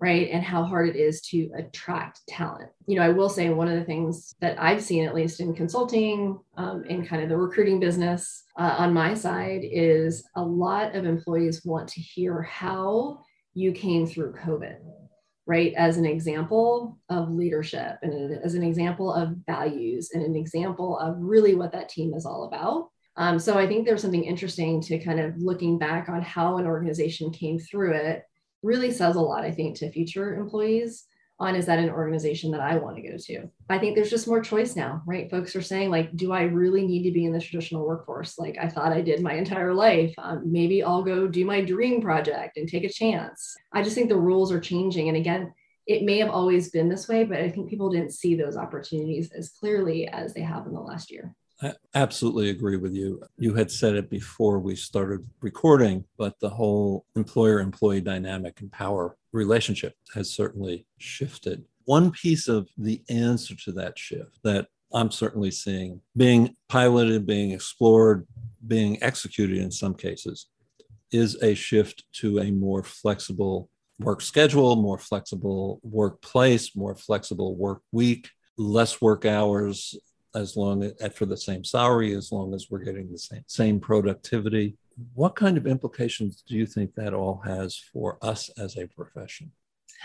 right? 0.00 0.30
And 0.30 0.42
how 0.42 0.64
hard 0.64 0.88
it 0.88 0.96
is 0.96 1.20
to 1.22 1.50
attract 1.56 2.20
talent. 2.26 2.70
You 2.86 2.96
know, 2.96 3.02
I 3.02 3.10
will 3.10 3.28
say 3.28 3.50
one 3.50 3.68
of 3.68 3.78
the 3.78 3.84
things 3.84 4.34
that 4.40 4.60
I've 4.60 4.82
seen, 4.82 5.04
at 5.04 5.14
least 5.14 5.40
in 5.40 5.54
consulting, 5.54 6.38
um, 6.56 6.84
in 6.84 7.04
kind 7.04 7.22
of 7.22 7.28
the 7.28 7.36
recruiting 7.36 7.78
business 7.78 8.44
uh, 8.58 8.76
on 8.78 8.94
my 8.94 9.12
side, 9.12 9.60
is 9.62 10.24
a 10.36 10.42
lot 10.42 10.94
of 10.94 11.04
employees 11.04 11.64
want 11.64 11.88
to 11.88 12.00
hear 12.00 12.42
how 12.42 13.20
you 13.52 13.72
came 13.72 14.06
through 14.06 14.32
COVID 14.32 14.78
right 15.46 15.74
as 15.76 15.96
an 15.96 16.06
example 16.06 16.98
of 17.08 17.30
leadership 17.30 17.98
and 18.02 18.38
as 18.44 18.54
an 18.54 18.62
example 18.62 19.12
of 19.12 19.34
values 19.46 20.10
and 20.12 20.22
an 20.22 20.36
example 20.36 20.98
of 20.98 21.16
really 21.18 21.54
what 21.54 21.72
that 21.72 21.88
team 21.88 22.14
is 22.14 22.24
all 22.26 22.44
about 22.44 22.88
um, 23.16 23.38
so 23.38 23.58
i 23.58 23.66
think 23.66 23.84
there's 23.84 24.02
something 24.02 24.22
interesting 24.22 24.80
to 24.80 24.98
kind 24.98 25.18
of 25.18 25.34
looking 25.38 25.78
back 25.78 26.08
on 26.08 26.20
how 26.20 26.58
an 26.58 26.66
organization 26.66 27.32
came 27.32 27.58
through 27.58 27.92
it 27.94 28.22
really 28.62 28.90
says 28.90 29.16
a 29.16 29.20
lot 29.20 29.44
i 29.44 29.50
think 29.50 29.76
to 29.76 29.90
future 29.90 30.34
employees 30.34 31.06
on 31.40 31.56
is 31.56 31.66
that 31.66 31.78
an 31.78 31.88
organization 31.88 32.50
that 32.50 32.60
I 32.60 32.76
want 32.76 32.96
to 32.96 33.02
go 33.02 33.16
to? 33.16 33.48
I 33.70 33.78
think 33.78 33.96
there's 33.96 34.10
just 34.10 34.28
more 34.28 34.42
choice 34.42 34.76
now, 34.76 35.02
right? 35.06 35.30
Folks 35.30 35.56
are 35.56 35.62
saying, 35.62 35.90
like, 35.90 36.14
do 36.14 36.32
I 36.32 36.42
really 36.42 36.86
need 36.86 37.02
to 37.04 37.10
be 37.10 37.24
in 37.24 37.32
the 37.32 37.40
traditional 37.40 37.86
workforce? 37.86 38.38
Like 38.38 38.58
I 38.60 38.68
thought 38.68 38.92
I 38.92 39.00
did 39.00 39.22
my 39.22 39.32
entire 39.32 39.72
life. 39.72 40.12
Um, 40.18 40.42
maybe 40.44 40.82
I'll 40.82 41.02
go 41.02 41.26
do 41.26 41.46
my 41.46 41.62
dream 41.62 42.02
project 42.02 42.58
and 42.58 42.68
take 42.68 42.84
a 42.84 42.92
chance. 42.92 43.56
I 43.72 43.82
just 43.82 43.94
think 43.94 44.10
the 44.10 44.16
rules 44.16 44.52
are 44.52 44.60
changing. 44.60 45.08
And 45.08 45.16
again, 45.16 45.52
it 45.86 46.02
may 46.02 46.18
have 46.18 46.28
always 46.28 46.70
been 46.70 46.90
this 46.90 47.08
way, 47.08 47.24
but 47.24 47.38
I 47.38 47.50
think 47.50 47.70
people 47.70 47.88
didn't 47.88 48.12
see 48.12 48.34
those 48.34 48.56
opportunities 48.56 49.32
as 49.32 49.48
clearly 49.48 50.08
as 50.08 50.34
they 50.34 50.42
have 50.42 50.66
in 50.66 50.74
the 50.74 50.80
last 50.80 51.10
year. 51.10 51.34
I 51.62 51.74
absolutely 51.94 52.50
agree 52.50 52.76
with 52.76 52.94
you. 52.94 53.22
You 53.36 53.54
had 53.54 53.70
said 53.70 53.94
it 53.94 54.08
before 54.08 54.58
we 54.58 54.74
started 54.74 55.26
recording, 55.42 56.04
but 56.16 56.38
the 56.40 56.48
whole 56.48 57.04
employer 57.16 57.60
employee 57.60 58.00
dynamic 58.00 58.60
and 58.60 58.72
power 58.72 59.16
relationship 59.32 59.94
has 60.14 60.30
certainly 60.30 60.86
shifted. 60.98 61.64
One 61.84 62.12
piece 62.12 62.48
of 62.48 62.68
the 62.78 63.02
answer 63.10 63.54
to 63.64 63.72
that 63.72 63.98
shift 63.98 64.38
that 64.42 64.68
I'm 64.92 65.10
certainly 65.10 65.50
seeing 65.50 66.00
being 66.16 66.56
piloted, 66.68 67.26
being 67.26 67.50
explored, 67.50 68.26
being 68.66 69.02
executed 69.02 69.58
in 69.58 69.70
some 69.70 69.94
cases 69.94 70.46
is 71.12 71.42
a 71.42 71.54
shift 71.54 72.04
to 72.12 72.38
a 72.38 72.50
more 72.50 72.82
flexible 72.82 73.68
work 73.98 74.22
schedule, 74.22 74.76
more 74.76 74.98
flexible 74.98 75.80
workplace, 75.82 76.74
more 76.74 76.94
flexible 76.94 77.54
work 77.54 77.82
week, 77.92 78.30
less 78.56 79.00
work 79.00 79.26
hours 79.26 79.94
as 80.34 80.56
long 80.56 80.82
as 80.82 81.12
for 81.14 81.26
the 81.26 81.36
same 81.36 81.64
salary, 81.64 82.14
as 82.14 82.32
long 82.32 82.54
as 82.54 82.70
we're 82.70 82.84
getting 82.84 83.10
the 83.10 83.18
same, 83.18 83.44
same 83.46 83.80
productivity. 83.80 84.76
What 85.14 85.34
kind 85.34 85.56
of 85.56 85.66
implications 85.66 86.42
do 86.46 86.56
you 86.56 86.66
think 86.66 86.94
that 86.94 87.14
all 87.14 87.40
has 87.44 87.76
for 87.92 88.18
us 88.22 88.50
as 88.58 88.76
a 88.76 88.86
profession? 88.86 89.52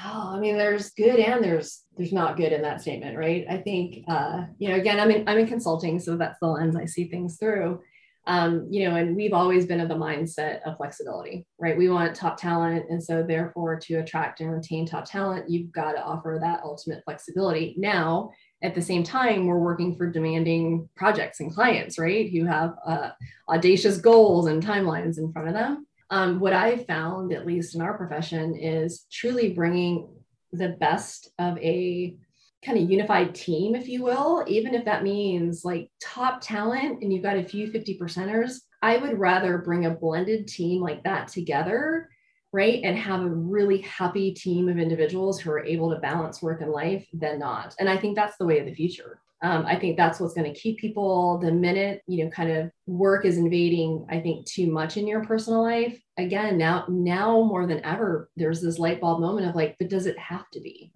Oh, 0.03 0.33
I 0.35 0.39
mean, 0.39 0.57
there's 0.57 0.89
good 0.91 1.19
and 1.19 1.43
there's 1.43 1.83
there's 1.95 2.11
not 2.11 2.35
good 2.35 2.51
in 2.51 2.61
that 2.63 2.81
statement, 2.81 3.17
right? 3.17 3.45
I 3.49 3.57
think 3.57 4.03
uh, 4.07 4.45
you 4.57 4.69
know, 4.69 4.75
again, 4.75 4.99
I'm 4.99 5.11
in 5.11 5.27
I'm 5.27 5.37
in 5.37 5.47
consulting, 5.47 5.99
so 5.99 6.17
that's 6.17 6.39
the 6.39 6.47
lens 6.47 6.75
I 6.75 6.85
see 6.85 7.07
things 7.07 7.37
through. 7.37 7.81
Um, 8.27 8.67
you 8.71 8.89
know, 8.89 8.95
and 8.95 9.15
we've 9.15 9.33
always 9.33 9.67
been 9.67 9.79
of 9.79 9.87
the 9.87 9.95
mindset 9.95 10.61
of 10.63 10.77
flexibility, 10.77 11.45
right? 11.59 11.77
We 11.77 11.89
want 11.89 12.15
top 12.15 12.37
talent, 12.37 12.87
and 12.89 13.01
so 13.01 13.23
therefore, 13.23 13.79
to 13.81 13.95
attract 13.95 14.41
and 14.41 14.51
retain 14.51 14.85
top 14.85 15.05
talent, 15.05 15.49
you've 15.49 15.71
got 15.71 15.93
to 15.93 16.03
offer 16.03 16.39
that 16.41 16.61
ultimate 16.63 17.03
flexibility. 17.05 17.75
Now, 17.77 18.31
at 18.65 18.75
the 18.75 18.81
same 18.81 19.03
time 19.03 19.45
we're 19.45 19.59
working 19.59 19.95
for 19.95 20.09
demanding 20.09 20.89
projects 20.95 21.39
and 21.39 21.53
clients 21.53 21.99
right? 21.99 22.29
Who 22.31 22.45
have 22.45 22.75
uh, 22.85 23.09
audacious 23.49 23.97
goals 23.97 24.47
and 24.47 24.63
timelines 24.63 25.17
in 25.17 25.31
front 25.31 25.47
of 25.47 25.53
them. 25.53 25.85
Um, 26.09 26.39
what 26.39 26.53
i 26.53 26.77
found 26.77 27.33
at 27.33 27.47
least 27.47 27.73
in 27.75 27.81
our 27.81 27.97
profession 27.97 28.55
is 28.55 29.05
truly 29.11 29.53
bringing 29.53 30.07
the 30.51 30.69
best 30.79 31.31
of 31.39 31.57
a 31.57 32.15
kind 32.63 32.77
of 32.77 32.89
unified 32.89 33.35
team 33.35 33.75
if 33.75 33.87
you 33.87 34.03
will. 34.03 34.43
Even 34.47 34.73
if 34.73 34.85
that 34.85 35.03
means 35.03 35.63
like 35.63 35.89
top 36.01 36.41
talent 36.41 37.01
and 37.01 37.13
you've 37.13 37.23
got 37.23 37.37
a 37.37 37.43
few 37.43 37.71
50 37.71 37.99
percenters 37.99 38.61
i 38.81 38.97
would 38.97 39.19
rather 39.19 39.57
bring 39.59 39.85
a 39.85 39.91
blended 39.91 40.47
team 40.47 40.81
like 40.81 41.03
that 41.03 41.27
together 41.27 42.09
right? 42.55 42.79
And 42.85 42.97
have 42.97 43.21
a 43.21 43.27
really 43.27 43.79
happy 43.81 44.33
team 44.33 44.69
of 44.69 44.77
individuals 44.77 45.41
who 45.41 45.51
are 45.51 45.65
able 45.65 45.89
to 45.89 45.99
balance 45.99 46.41
work 46.41 46.61
and 46.61 46.71
life 46.71 47.05
than 47.11 47.37
not. 47.37 47.75
And 47.79 47.89
I 47.89 47.97
think 47.97 48.15
that's 48.15 48.37
the 48.37 48.45
way 48.45 48.59
of 48.59 48.65
the 48.65 48.73
future. 48.73 49.19
Um, 49.41 49.65
I 49.65 49.75
think 49.77 49.97
that's 49.97 50.21
what's 50.21 50.33
going 50.33 50.51
to 50.51 50.57
keep 50.57 50.79
people 50.79 51.37
the 51.39 51.51
minute, 51.51 52.01
you 52.07 52.23
know, 52.23 52.31
kind 52.31 52.49
of 52.49 52.71
work 52.87 53.25
is 53.25 53.37
invading, 53.37 54.07
I 54.09 54.21
think, 54.21 54.45
too 54.45 54.71
much 54.71 54.95
in 54.95 55.05
your 55.05 55.25
personal 55.25 55.63
life. 55.63 56.01
Again, 56.17 56.57
now, 56.57 56.85
now 56.87 57.43
more 57.43 57.67
than 57.67 57.83
ever, 57.83 58.29
there's 58.37 58.61
this 58.61 58.79
light 58.79 59.01
bulb 59.01 59.19
moment 59.19 59.49
of 59.49 59.55
like, 59.55 59.75
but 59.77 59.89
does 59.89 60.05
it 60.05 60.17
have 60.17 60.49
to 60.51 60.61
be? 60.61 60.93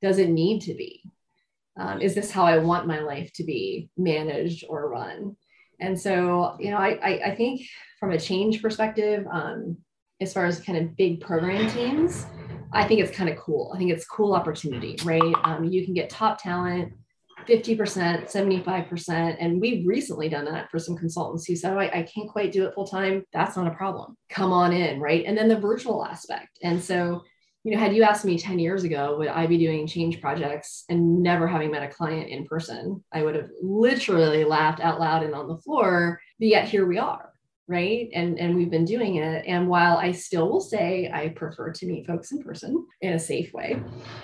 Does 0.00 0.18
it 0.18 0.30
need 0.30 0.60
to 0.62 0.74
be? 0.74 1.02
Um, 1.76 2.00
is 2.00 2.14
this 2.14 2.30
how 2.30 2.44
I 2.44 2.58
want 2.58 2.86
my 2.86 3.00
life 3.00 3.32
to 3.34 3.42
be 3.42 3.90
managed 3.96 4.64
or 4.68 4.88
run? 4.88 5.36
And 5.80 6.00
so, 6.00 6.56
you 6.60 6.70
know, 6.70 6.78
I, 6.78 6.90
I, 7.02 7.20
I 7.30 7.34
think 7.34 7.62
from 7.98 8.12
a 8.12 8.20
change 8.20 8.62
perspective, 8.62 9.26
um, 9.30 9.78
as 10.20 10.32
far 10.32 10.46
as 10.46 10.60
kind 10.60 10.78
of 10.78 10.96
big 10.96 11.20
program 11.20 11.70
teams, 11.70 12.26
I 12.72 12.86
think 12.86 13.00
it's 13.00 13.16
kind 13.16 13.30
of 13.30 13.36
cool. 13.36 13.72
I 13.74 13.78
think 13.78 13.90
it's 13.90 14.06
cool 14.06 14.34
opportunity, 14.34 14.96
right? 15.04 15.34
Um, 15.44 15.64
you 15.64 15.84
can 15.84 15.94
get 15.94 16.10
top 16.10 16.42
talent, 16.42 16.92
50%, 17.46 18.24
75%. 18.24 19.36
And 19.38 19.60
we've 19.60 19.86
recently 19.86 20.28
done 20.28 20.46
that 20.46 20.70
for 20.70 20.78
some 20.78 20.96
consultants 20.96 21.46
who 21.46 21.54
said, 21.54 21.76
I, 21.76 21.84
I 21.86 22.02
can't 22.02 22.28
quite 22.28 22.52
do 22.52 22.66
it 22.66 22.74
full 22.74 22.86
time. 22.86 23.24
That's 23.32 23.56
not 23.56 23.66
a 23.66 23.74
problem. 23.74 24.16
Come 24.30 24.52
on 24.52 24.72
in, 24.72 25.00
right? 25.00 25.24
And 25.26 25.36
then 25.36 25.48
the 25.48 25.60
virtual 25.60 26.04
aspect. 26.04 26.58
And 26.62 26.82
so, 26.82 27.22
you 27.62 27.72
know, 27.72 27.78
had 27.78 27.94
you 27.94 28.02
asked 28.02 28.24
me 28.24 28.38
10 28.38 28.58
years 28.58 28.84
ago, 28.84 29.16
would 29.18 29.28
I 29.28 29.46
be 29.46 29.58
doing 29.58 29.86
change 29.86 30.20
projects 30.20 30.84
and 30.88 31.22
never 31.22 31.46
having 31.46 31.70
met 31.70 31.82
a 31.82 31.88
client 31.88 32.30
in 32.30 32.46
person? 32.46 33.02
I 33.12 33.22
would 33.22 33.34
have 33.34 33.50
literally 33.60 34.44
laughed 34.44 34.80
out 34.80 35.00
loud 35.00 35.22
and 35.22 35.34
on 35.34 35.48
the 35.48 35.58
floor. 35.58 36.20
But 36.38 36.48
yet 36.48 36.68
here 36.68 36.86
we 36.86 36.98
are 36.98 37.32
right? 37.68 38.08
And 38.12 38.38
and 38.38 38.54
we've 38.54 38.70
been 38.70 38.84
doing 38.84 39.16
it. 39.16 39.44
And 39.46 39.68
while 39.68 39.96
i 39.96 40.12
still 40.12 40.48
will 40.48 40.60
say 40.60 41.10
i 41.12 41.28
prefer 41.28 41.72
to 41.72 41.86
meet 41.86 42.06
folks 42.06 42.32
in 42.32 42.42
person 42.42 42.86
in 43.00 43.14
a 43.14 43.18
safe 43.18 43.52
way 43.52 43.80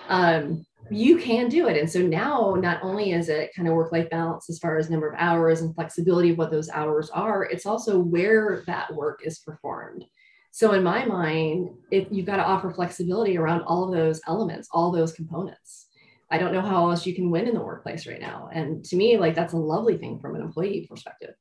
um, 0.08 0.64
you 0.90 1.18
can 1.18 1.48
do 1.48 1.68
it. 1.68 1.76
And 1.76 1.90
so 1.90 2.00
now 2.00 2.56
not 2.58 2.80
only 2.82 3.12
is 3.12 3.28
it 3.28 3.54
kind 3.54 3.68
of 3.68 3.74
work 3.74 3.92
life 3.92 4.10
balance 4.10 4.50
as 4.50 4.58
far 4.58 4.78
as 4.78 4.90
number 4.90 5.08
of 5.08 5.18
hours 5.18 5.62
and 5.62 5.74
flexibility 5.74 6.30
of 6.30 6.38
what 6.38 6.50
those 6.50 6.68
hours 6.70 7.08
are 7.10 7.44
it's 7.44 7.66
also 7.66 7.98
where 7.98 8.62
that 8.66 8.92
work 8.94 9.20
is 9.24 9.38
performed. 9.38 10.04
So 10.50 10.72
in 10.72 10.82
my 10.82 11.04
mind 11.04 11.70
if 11.90 12.08
you've 12.10 12.26
got 12.26 12.36
to 12.36 12.44
offer 12.44 12.70
flexibility 12.70 13.38
around 13.38 13.62
all 13.62 13.84
of 13.84 13.94
those 13.94 14.20
elements 14.26 14.68
all 14.72 14.92
those 14.92 15.12
components. 15.12 15.86
I 16.30 16.38
don't 16.38 16.52
know 16.54 16.62
how 16.62 16.88
else 16.88 17.04
you 17.06 17.14
can 17.14 17.30
win 17.30 17.46
in 17.46 17.54
the 17.54 17.60
workplace 17.60 18.06
right 18.06 18.20
now. 18.20 18.48
And 18.52 18.84
to 18.86 18.96
me 18.96 19.16
like 19.18 19.34
that's 19.34 19.52
a 19.52 19.58
lovely 19.58 19.96
thing 19.96 20.18
from 20.18 20.34
an 20.34 20.42
employee 20.42 20.86
perspective 20.88 21.34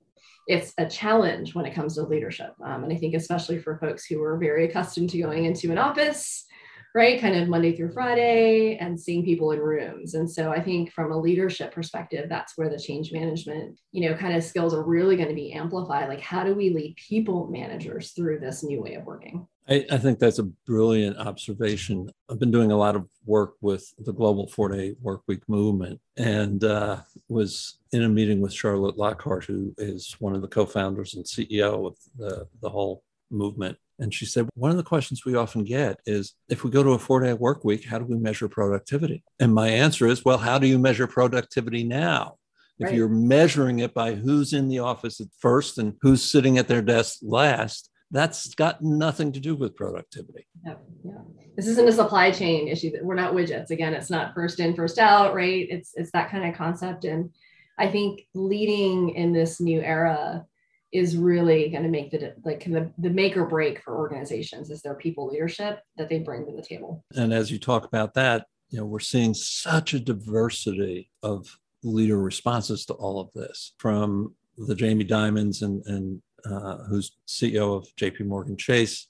it's 0.48 0.74
a 0.78 0.88
challenge 0.88 1.56
when 1.56 1.66
it 1.66 1.74
comes 1.74 1.96
to 1.96 2.04
leadership. 2.04 2.54
Um, 2.64 2.84
and 2.84 2.94
I 2.94 2.98
think, 2.98 3.14
especially 3.14 3.60
for 3.60 3.78
folks 3.78 4.06
who 4.06 4.22
are 4.22 4.38
very 4.38 4.66
accustomed 4.66 5.10
to 5.12 5.22
going 5.22 5.46
into 5.46 5.72
an 5.72 5.78
office, 5.78 6.46
right, 6.94 7.22
kind 7.22 7.36
of 7.36 7.48
Monday 7.48 7.76
through 7.76 7.94
Friday 7.94 8.78
and 8.78 9.00
seeing 9.00 9.24
people 9.24 9.52
in 9.52 9.60
rooms. 9.60 10.14
And 10.14 10.30
so 10.30 10.52
I 10.52 10.62
think 10.62 10.92
from 10.92 11.12
a 11.12 11.18
leadership 11.18 11.74
perspective, 11.74 12.28
that's 12.28 12.58
where 12.58 12.70
the 12.70 12.80
change 12.80 13.14
management, 13.14 13.80
you 13.92 14.10
know, 14.10 14.18
kind 14.18 14.36
of 14.36 14.44
skills 14.44 14.74
are 14.74 14.84
really 14.84 15.16
going 15.16 15.30
to 15.30 15.36
be 15.36 15.54
amplified. 15.54 16.10
Like, 16.10 16.22
how 16.22 16.44
do 16.44 16.54
we 16.54 16.70
lead 16.70 16.96
people 16.98 17.48
managers 17.48 18.12
through 18.12 18.40
this 18.40 18.64
new 18.64 18.82
way 18.82 18.96
of 18.96 19.06
working? 19.06 19.48
I, 19.70 19.86
I, 19.92 19.98
think 20.00 20.20
that's 20.20 20.40
a 20.40 20.44
brilliant 20.44 21.18
observation. 21.18 22.10
I've 22.30 22.40
been 22.40 22.52
doing 22.52 22.72
a 22.72 22.78
lot 22.78 22.96
of 22.96 23.08
work 23.26 23.54
with 23.62 23.94
the 24.00 24.12
global 24.12 24.48
four 24.48 24.70
day 24.70 24.96
work 25.00 25.22
week 25.28 25.48
movement 25.48 26.02
and 26.18 26.64
uh, 26.64 26.98
was 27.32 27.80
in 27.92 28.04
a 28.04 28.10
meeting 28.10 28.42
with 28.42 28.54
Charlotte 28.54 28.98
Lockhart, 28.98 29.46
who 29.46 29.74
is 29.78 30.16
one 30.20 30.36
of 30.36 30.42
the 30.42 30.48
co 30.48 30.66
founders 30.66 31.16
and 31.16 31.26
CEO 31.26 31.88
of 31.88 31.96
the, 32.18 32.48
the 32.62 32.70
whole 32.70 33.04
movement. 33.30 33.78
And 34.00 34.14
she 34.14 34.26
said, 34.26 34.50
one 34.56 34.72
of 34.72 34.78
the 34.78 34.84
questions 34.84 35.26
we 35.26 35.36
often 35.36 35.64
get 35.64 36.00
is 36.06 36.34
if 36.50 36.64
we 36.64 36.72
go 36.72 36.84
to 36.84 36.92
a 36.92 37.00
four 37.00 37.20
day 37.22 37.34
work 37.34 37.64
week, 37.64 37.86
how 37.86 38.00
do 38.00 38.06
we 38.06 38.18
measure 38.18 38.48
productivity? 38.48 39.24
And 39.40 39.54
my 39.54 39.70
answer 39.70 40.08
is, 40.08 40.26
well, 40.26 40.40
how 40.40 40.58
do 40.58 40.68
you 40.68 40.80
measure 40.80 41.08
productivity 41.08 41.84
now? 41.84 42.38
If 42.80 42.88
right. 42.88 42.96
you're 42.96 43.10
measuring 43.10 43.80
it 43.80 43.94
by 43.94 44.16
who's 44.16 44.54
in 44.54 44.68
the 44.68 44.80
office 44.80 45.22
at 45.22 45.28
first 45.40 45.78
and 45.78 45.94
who's 46.02 46.24
sitting 46.24 46.58
at 46.58 46.68
their 46.68 46.82
desk 46.82 47.20
last, 47.22 47.91
that's 48.12 48.54
got 48.56 48.82
nothing 48.82 49.32
to 49.32 49.40
do 49.40 49.56
with 49.56 49.76
productivity. 49.76 50.46
Yeah, 50.66 50.76
yeah. 51.04 51.12
This 51.56 51.68
isn't 51.68 51.88
a 51.88 51.92
supply 51.92 52.32
chain 52.32 52.68
issue. 52.68 52.92
We're 53.02 53.16
not 53.16 53.34
widgets. 53.34 53.72
Again, 53.72 53.94
it's 53.94 54.10
not 54.10 54.34
first 54.34 54.60
in, 54.60 54.76
first 54.76 55.00
out, 55.00 55.34
right? 55.34 55.68
It's 55.70 55.92
it's 55.96 56.12
that 56.12 56.30
kind 56.30 56.48
of 56.48 56.56
concept. 56.56 57.06
And 57.06 57.32
I 57.78 57.88
think 57.88 58.28
leading 58.34 59.12
in 59.12 59.34
this 59.34 59.60
new 59.60 59.82
era 59.82 60.46
is 60.92 61.16
really 61.16 61.70
going 61.70 61.84
to 61.84 61.90
make 61.90 62.12
the 62.12 62.34
like 62.44 62.66
the, 62.66 62.92
the 62.98 63.10
make 63.10 63.38
or 63.38 63.46
break 63.46 63.82
for 63.82 63.98
organizations 63.98 64.70
is 64.70 64.82
their 64.82 64.96
people 64.96 65.28
leadership 65.28 65.80
that 65.98 66.10
they 66.10 66.20
bring 66.20 66.46
to 66.46 66.56
the 66.56 66.62
table. 66.62 67.04
And 67.16 67.34
as 67.34 67.50
you 67.50 67.60
talk 67.60 67.86
about 67.86 68.14
that, 68.16 68.46
you 68.70 68.80
know, 68.80 68.86
we're 68.86 69.00
seeing 69.00 69.34
such 69.34 69.94
a 69.94 70.00
diversity 70.00 71.10
of 71.24 71.48
leader 71.84 72.18
responses 72.18 72.86
to 72.86 72.94
all 72.94 73.20
of 73.20 73.32
this 73.34 73.74
from 73.78 74.36
the 74.58 74.76
Jamie 74.76 75.06
Dimons 75.06 75.62
and, 75.62 75.84
and 75.86 76.22
uh, 76.46 76.78
who's 76.84 77.18
CEO 77.28 77.76
of 77.76 77.88
JP 77.96 78.26
Morgan 78.26 78.58
Chase, 78.58 79.08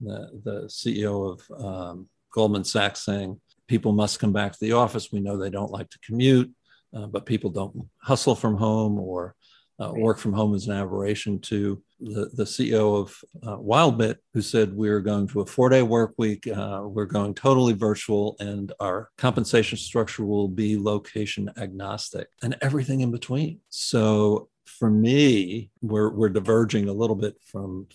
the, 0.00 0.40
the 0.44 0.62
CEO 0.68 1.32
of 1.32 1.64
um, 1.64 2.08
Goldman 2.32 2.64
Sachs 2.64 3.04
saying 3.04 3.40
people 3.68 3.92
must 3.92 4.20
come 4.20 4.32
back 4.32 4.52
to 4.52 4.58
the 4.60 4.72
office. 4.72 5.12
We 5.12 5.20
know 5.20 5.36
they 5.36 5.50
don't 5.50 5.70
like 5.70 5.90
to 5.90 5.98
commute, 6.00 6.50
uh, 6.94 7.06
but 7.06 7.26
people 7.26 7.50
don't 7.50 7.88
hustle 8.02 8.34
from 8.34 8.56
home 8.56 8.98
or 8.98 9.34
uh, 9.80 9.92
work 9.92 10.18
from 10.18 10.32
home 10.32 10.54
is 10.54 10.68
an 10.68 10.76
aberration 10.76 11.40
to 11.40 11.82
the, 12.00 12.30
the 12.34 12.44
CEO 12.44 13.00
of 13.00 13.16
uh, 13.42 13.56
Wildbit, 13.56 14.16
who 14.32 14.40
said 14.40 14.72
we're 14.72 15.00
going 15.00 15.26
to 15.28 15.40
a 15.40 15.46
four 15.46 15.68
day 15.68 15.82
work 15.82 16.14
week, 16.16 16.46
uh, 16.46 16.82
we're 16.84 17.06
going 17.06 17.34
totally 17.34 17.72
virtual, 17.72 18.36
and 18.38 18.72
our 18.78 19.10
compensation 19.18 19.78
structure 19.78 20.24
will 20.24 20.48
be 20.48 20.78
location 20.78 21.50
agnostic 21.56 22.28
and 22.42 22.56
everything 22.60 23.00
in 23.00 23.10
between. 23.10 23.60
So 23.68 24.48
for 24.64 24.90
me, 24.90 25.70
we're, 25.82 26.10
we're 26.10 26.28
diverging 26.28 26.88
a 26.88 26.92
little 26.92 27.16
bit 27.16 27.36
from 27.40 27.86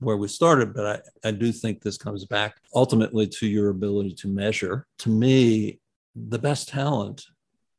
where 0.00 0.16
we 0.16 0.28
started, 0.28 0.74
but 0.74 1.02
I, 1.24 1.28
I 1.28 1.30
do 1.32 1.50
think 1.50 1.82
this 1.82 1.98
comes 1.98 2.24
back 2.24 2.56
ultimately 2.74 3.26
to 3.26 3.46
your 3.46 3.70
ability 3.70 4.14
to 4.14 4.28
measure. 4.28 4.86
To 4.98 5.08
me, 5.08 5.80
the 6.14 6.38
best 6.38 6.68
talent 6.68 7.24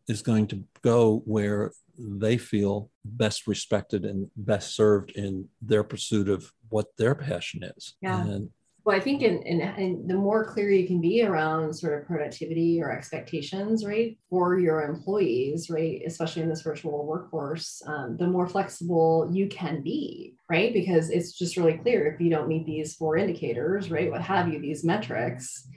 is 0.07 0.21
going 0.21 0.47
to 0.47 0.63
go 0.81 1.21
where 1.25 1.71
they 1.97 2.37
feel 2.37 2.89
best 3.05 3.47
respected 3.47 4.05
and 4.05 4.29
best 4.35 4.75
served 4.75 5.11
in 5.11 5.47
their 5.61 5.83
pursuit 5.83 6.29
of 6.29 6.51
what 6.69 6.87
their 6.97 7.15
passion 7.15 7.63
is. 7.63 7.95
Yeah. 8.01 8.21
And 8.21 8.49
well, 8.85 8.95
I 8.95 8.99
think 8.99 9.21
in, 9.21 9.41
in, 9.43 9.61
in, 9.61 10.07
the 10.07 10.15
more 10.15 10.45
clear 10.45 10.71
you 10.71 10.87
can 10.87 11.01
be 11.01 11.23
around 11.23 11.73
sort 11.73 11.99
of 11.99 12.07
productivity 12.07 12.81
or 12.81 12.91
expectations, 12.91 13.85
right, 13.85 14.17
for 14.29 14.57
your 14.57 14.83
employees, 14.83 15.69
right, 15.69 16.01
especially 16.05 16.43
in 16.43 16.49
this 16.49 16.61
virtual 16.61 17.05
workforce, 17.05 17.81
um, 17.85 18.15
the 18.17 18.27
more 18.27 18.47
flexible 18.47 19.29
you 19.31 19.47
can 19.47 19.81
be, 19.81 20.35
right, 20.49 20.73
because 20.73 21.09
it's 21.09 21.37
just 21.37 21.57
really 21.57 21.77
clear 21.77 22.07
if 22.07 22.21
you 22.21 22.29
don't 22.29 22.47
meet 22.47 22.65
these 22.65 22.95
four 22.95 23.17
indicators, 23.17 23.91
right, 23.91 24.09
what 24.09 24.21
have 24.21 24.47
you, 24.47 24.59
these 24.59 24.83
metrics, 24.83 25.67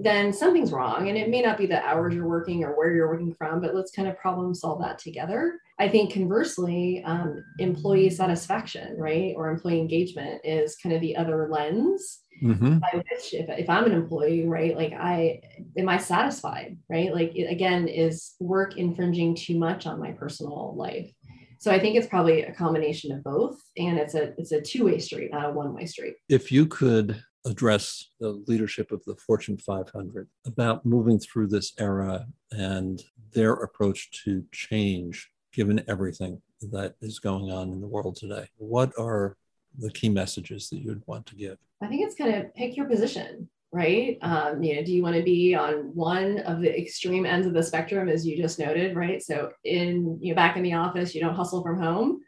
then 0.00 0.32
something's 0.32 0.72
wrong. 0.72 1.08
And 1.08 1.18
it 1.18 1.28
may 1.28 1.42
not 1.42 1.58
be 1.58 1.66
the 1.66 1.84
hours 1.84 2.14
you're 2.14 2.28
working 2.28 2.64
or 2.64 2.76
where 2.76 2.94
you're 2.94 3.08
working 3.08 3.34
from, 3.34 3.60
but 3.60 3.74
let's 3.74 3.90
kind 3.90 4.08
of 4.08 4.18
problem 4.18 4.54
solve 4.54 4.80
that 4.80 4.98
together. 4.98 5.60
I 5.78 5.88
think 5.88 6.12
conversely, 6.12 7.02
um, 7.04 7.44
employee 7.58 8.08
satisfaction, 8.08 8.96
right, 8.98 9.34
or 9.36 9.50
employee 9.50 9.78
engagement 9.78 10.40
is 10.42 10.76
kind 10.76 10.94
of 10.94 11.02
the 11.02 11.16
other 11.16 11.48
lens 11.50 12.20
mm-hmm. 12.42 12.78
by 12.78 12.88
which, 12.94 13.34
if, 13.34 13.46
if 13.50 13.68
I'm 13.68 13.84
an 13.84 13.92
employee, 13.92 14.46
right, 14.46 14.74
like 14.74 14.94
I 14.94 15.40
am 15.76 15.88
I 15.88 15.98
satisfied, 15.98 16.78
right? 16.88 17.12
Like 17.12 17.36
it, 17.36 17.50
again, 17.50 17.88
is 17.88 18.34
work 18.40 18.78
infringing 18.78 19.34
too 19.34 19.58
much 19.58 19.86
on 19.86 20.00
my 20.00 20.12
personal 20.12 20.74
life? 20.76 21.10
So 21.58 21.70
I 21.70 21.78
think 21.78 21.96
it's 21.96 22.06
probably 22.06 22.42
a 22.42 22.54
combination 22.54 23.12
of 23.12 23.22
both, 23.22 23.58
and 23.76 23.98
it's 23.98 24.14
a 24.14 24.32
it's 24.38 24.52
a 24.52 24.60
two 24.60 24.84
way 24.84 24.98
street, 24.98 25.30
not 25.32 25.50
a 25.50 25.52
one 25.52 25.74
way 25.74 25.84
street. 25.84 26.14
If 26.28 26.50
you 26.50 26.66
could 26.66 27.22
address 27.44 28.08
the 28.18 28.30
leadership 28.48 28.90
of 28.90 29.04
the 29.04 29.14
Fortune 29.16 29.56
500 29.56 30.28
about 30.46 30.84
moving 30.84 31.18
through 31.18 31.46
this 31.46 31.72
era 31.78 32.26
and 32.50 33.02
their 33.32 33.52
approach 33.52 34.24
to 34.24 34.44
change 34.52 35.30
given 35.56 35.82
everything 35.88 36.40
that 36.60 36.94
is 37.00 37.18
going 37.18 37.50
on 37.50 37.72
in 37.72 37.80
the 37.80 37.86
world 37.86 38.14
today. 38.14 38.46
What 38.58 38.92
are 38.98 39.36
the 39.78 39.90
key 39.90 40.10
messages 40.10 40.68
that 40.68 40.78
you'd 40.78 41.02
want 41.06 41.24
to 41.26 41.34
give? 41.34 41.56
I 41.82 41.86
think 41.86 42.02
it's 42.06 42.14
kind 42.14 42.34
of 42.34 42.54
pick 42.54 42.76
your 42.76 42.86
position, 42.86 43.48
right? 43.72 44.18
Um, 44.20 44.62
you 44.62 44.76
know, 44.76 44.84
do 44.84 44.92
you 44.92 45.02
want 45.02 45.16
to 45.16 45.22
be 45.22 45.54
on 45.54 45.94
one 45.94 46.40
of 46.40 46.60
the 46.60 46.78
extreme 46.78 47.24
ends 47.24 47.46
of 47.46 47.54
the 47.54 47.62
spectrum, 47.62 48.08
as 48.08 48.26
you 48.26 48.36
just 48.36 48.58
noted, 48.58 48.94
right? 48.94 49.22
So 49.22 49.50
in 49.64 50.18
you 50.20 50.32
know, 50.32 50.36
back 50.36 50.58
in 50.58 50.62
the 50.62 50.74
office, 50.74 51.14
you 51.14 51.22
don't 51.22 51.34
hustle 51.34 51.62
from 51.62 51.80
home, 51.80 52.20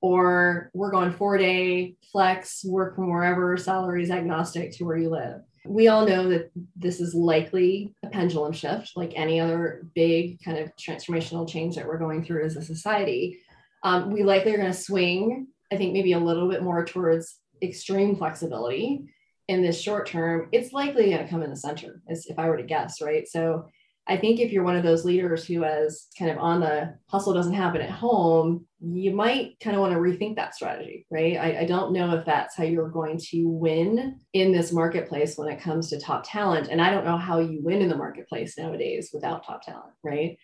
or 0.00 0.70
we're 0.72 0.92
going 0.92 1.10
four 1.10 1.38
day 1.38 1.96
flex, 2.12 2.64
work 2.64 2.94
from 2.94 3.10
wherever, 3.10 3.56
salaries 3.56 4.10
agnostic 4.10 4.72
to 4.76 4.84
where 4.84 4.96
you 4.96 5.10
live. 5.10 5.40
We 5.66 5.88
all 5.88 6.06
know 6.06 6.28
that 6.28 6.50
this 6.74 7.00
is 7.00 7.14
likely 7.14 7.94
a 8.04 8.08
pendulum 8.08 8.52
shift, 8.52 8.92
like 8.96 9.12
any 9.16 9.40
other 9.40 9.86
big 9.94 10.40
kind 10.42 10.58
of 10.58 10.70
transformational 10.76 11.48
change 11.48 11.76
that 11.76 11.86
we're 11.86 11.98
going 11.98 12.24
through 12.24 12.44
as 12.44 12.56
a 12.56 12.62
society. 12.62 13.40
Um, 13.82 14.12
we 14.12 14.22
likely 14.22 14.54
are 14.54 14.58
going 14.58 14.72
to 14.72 14.78
swing, 14.78 15.48
I 15.72 15.76
think, 15.76 15.92
maybe 15.92 16.12
a 16.12 16.18
little 16.18 16.48
bit 16.48 16.62
more 16.62 16.84
towards 16.84 17.38
extreme 17.62 18.16
flexibility 18.16 19.04
in 19.48 19.62
this 19.62 19.80
short 19.80 20.06
term. 20.06 20.48
It's 20.52 20.72
likely 20.72 21.10
going 21.10 21.22
to 21.22 21.28
come 21.28 21.42
in 21.42 21.50
the 21.50 21.56
center, 21.56 22.02
as 22.08 22.26
if 22.26 22.38
I 22.38 22.48
were 22.48 22.56
to 22.56 22.62
guess, 22.62 23.00
right? 23.00 23.26
So 23.28 23.66
I 24.08 24.16
think 24.16 24.38
if 24.38 24.52
you're 24.52 24.62
one 24.62 24.76
of 24.76 24.84
those 24.84 25.04
leaders 25.04 25.44
who 25.44 25.62
has 25.62 26.06
kind 26.16 26.30
of 26.30 26.38
on 26.38 26.60
the 26.60 26.96
hustle 27.08 27.34
doesn't 27.34 27.54
happen 27.54 27.80
at 27.80 27.90
home, 27.90 28.64
you 28.80 29.10
might 29.10 29.58
kind 29.60 29.74
of 29.74 29.82
want 29.82 29.94
to 29.94 29.98
rethink 29.98 30.36
that 30.36 30.54
strategy, 30.54 31.06
right? 31.10 31.36
I, 31.36 31.60
I, 31.60 31.64
don't 31.64 31.92
know 31.92 32.14
if 32.14 32.24
that's 32.24 32.54
how 32.54 32.62
you're 32.62 32.90
going 32.90 33.18
to 33.30 33.48
win 33.48 34.20
in 34.32 34.52
this 34.52 34.72
marketplace 34.72 35.36
when 35.36 35.48
it 35.48 35.60
comes 35.60 35.90
to 35.90 35.98
top 35.98 36.24
talent. 36.24 36.68
And 36.68 36.80
I 36.80 36.90
don't 36.90 37.04
know 37.04 37.16
how 37.16 37.40
you 37.40 37.60
win 37.62 37.82
in 37.82 37.88
the 37.88 37.96
marketplace 37.96 38.56
nowadays 38.56 39.10
without 39.12 39.44
top 39.44 39.62
talent, 39.62 39.94
right? 40.04 40.38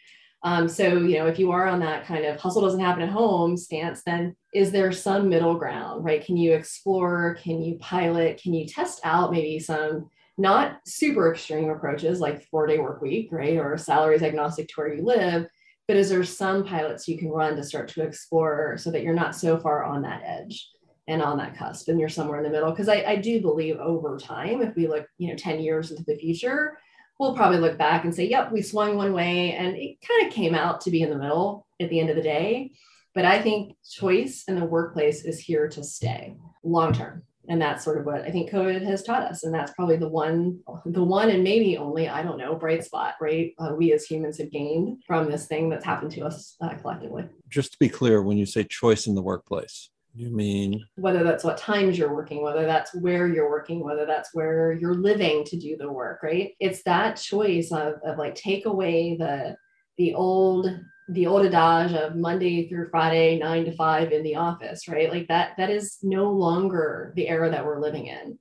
Um, 0.44 0.66
so, 0.66 0.98
you 0.98 1.18
know, 1.18 1.26
if 1.26 1.38
you 1.38 1.52
are 1.52 1.68
on 1.68 1.78
that 1.80 2.04
kind 2.04 2.24
of 2.24 2.40
hustle 2.40 2.62
doesn't 2.62 2.80
happen 2.80 3.02
at 3.02 3.10
home 3.10 3.56
stance, 3.56 4.02
then 4.02 4.34
is 4.52 4.72
there 4.72 4.90
some 4.90 5.28
middle 5.28 5.54
ground, 5.54 6.04
right? 6.04 6.24
Can 6.24 6.36
you 6.36 6.52
explore? 6.54 7.36
Can 7.40 7.62
you 7.62 7.78
pilot? 7.78 8.42
Can 8.42 8.52
you 8.52 8.66
test 8.66 9.00
out 9.04 9.30
maybe 9.30 9.60
some 9.60 10.10
not 10.38 10.78
super 10.86 11.32
extreme 11.32 11.70
approaches 11.70 12.20
like 12.20 12.48
four 12.48 12.66
day 12.66 12.78
work 12.78 13.02
week, 13.02 13.28
right? 13.30 13.58
Or 13.58 13.76
salaries 13.76 14.22
agnostic 14.22 14.68
to 14.68 14.74
where 14.76 14.94
you 14.94 15.04
live. 15.04 15.46
But 15.88 15.96
is 15.96 16.10
there 16.10 16.24
some 16.24 16.64
pilots 16.64 17.08
you 17.08 17.18
can 17.18 17.28
run 17.28 17.56
to 17.56 17.64
start 17.64 17.88
to 17.88 18.02
explore 18.02 18.78
so 18.78 18.90
that 18.90 19.02
you're 19.02 19.14
not 19.14 19.34
so 19.34 19.58
far 19.58 19.84
on 19.84 20.02
that 20.02 20.22
edge 20.24 20.68
and 21.08 21.20
on 21.20 21.36
that 21.38 21.56
cusp 21.56 21.88
and 21.88 21.98
you're 21.98 22.08
somewhere 22.08 22.38
in 22.38 22.44
the 22.44 22.50
middle? 22.50 22.70
Because 22.70 22.88
I, 22.88 23.02
I 23.06 23.16
do 23.16 23.40
believe 23.40 23.76
over 23.76 24.16
time, 24.16 24.62
if 24.62 24.74
we 24.76 24.86
look, 24.86 25.06
you 25.18 25.28
know, 25.28 25.36
10 25.36 25.60
years 25.60 25.90
into 25.90 26.04
the 26.04 26.16
future, 26.16 26.78
we'll 27.18 27.34
probably 27.34 27.58
look 27.58 27.76
back 27.76 28.04
and 28.04 28.14
say, 28.14 28.26
yep, 28.26 28.52
we 28.52 28.62
swung 28.62 28.96
one 28.96 29.12
way 29.12 29.52
and 29.52 29.76
it 29.76 29.96
kind 30.06 30.26
of 30.26 30.32
came 30.32 30.54
out 30.54 30.80
to 30.82 30.90
be 30.90 31.02
in 31.02 31.10
the 31.10 31.18
middle 31.18 31.66
at 31.80 31.90
the 31.90 32.00
end 32.00 32.10
of 32.10 32.16
the 32.16 32.22
day. 32.22 32.72
But 33.14 33.24
I 33.24 33.42
think 33.42 33.76
choice 33.88 34.44
in 34.48 34.58
the 34.58 34.64
workplace 34.64 35.24
is 35.24 35.38
here 35.38 35.68
to 35.68 35.84
stay 35.84 36.36
long 36.64 36.92
term. 36.92 37.24
And 37.48 37.60
that's 37.60 37.84
sort 37.84 37.98
of 37.98 38.06
what 38.06 38.22
I 38.22 38.30
think 38.30 38.50
COVID 38.50 38.82
has 38.84 39.02
taught 39.02 39.24
us. 39.24 39.44
And 39.44 39.52
that's 39.52 39.72
probably 39.72 39.96
the 39.96 40.08
one, 40.08 40.60
the 40.86 41.02
one 41.02 41.30
and 41.30 41.42
maybe 41.42 41.76
only, 41.76 42.08
I 42.08 42.22
don't 42.22 42.38
know, 42.38 42.54
bright 42.54 42.84
spot, 42.84 43.14
right? 43.20 43.52
Uh, 43.58 43.74
we 43.76 43.92
as 43.92 44.04
humans 44.04 44.38
have 44.38 44.50
gained 44.50 45.02
from 45.06 45.30
this 45.30 45.46
thing 45.46 45.68
that's 45.68 45.84
happened 45.84 46.12
to 46.12 46.22
us 46.22 46.56
uh, 46.60 46.74
collectively. 46.74 47.24
Just 47.48 47.72
to 47.72 47.78
be 47.78 47.88
clear, 47.88 48.22
when 48.22 48.38
you 48.38 48.46
say 48.46 48.64
choice 48.64 49.06
in 49.06 49.14
the 49.14 49.22
workplace, 49.22 49.90
you 50.14 50.30
mean 50.30 50.84
whether 50.96 51.22
that's 51.24 51.42
what 51.42 51.56
times 51.56 51.96
you're 51.96 52.14
working, 52.14 52.42
whether 52.42 52.66
that's 52.66 52.94
where 52.94 53.26
you're 53.26 53.48
working, 53.48 53.82
whether 53.82 54.04
that's 54.04 54.34
where 54.34 54.72
you're 54.72 54.94
living 54.94 55.42
to 55.44 55.56
do 55.56 55.76
the 55.76 55.90
work, 55.90 56.22
right? 56.22 56.52
It's 56.60 56.82
that 56.82 57.16
choice 57.16 57.72
of, 57.72 57.94
of 58.04 58.18
like 58.18 58.34
take 58.34 58.66
away 58.66 59.16
the 59.16 59.56
the 59.98 60.14
old 60.14 60.68
the 61.08 61.26
old 61.26 61.44
adage 61.44 61.92
of 61.94 62.16
Monday 62.16 62.68
through 62.68 62.88
Friday, 62.90 63.38
nine 63.38 63.64
to 63.64 63.72
five 63.72 64.12
in 64.12 64.22
the 64.22 64.36
office, 64.36 64.88
right? 64.88 65.10
Like 65.10 65.28
that, 65.28 65.54
that 65.58 65.70
is 65.70 65.98
no 66.02 66.30
longer 66.30 67.12
the 67.16 67.28
era 67.28 67.50
that 67.50 67.64
we're 67.64 67.80
living 67.80 68.06
in. 68.06 68.38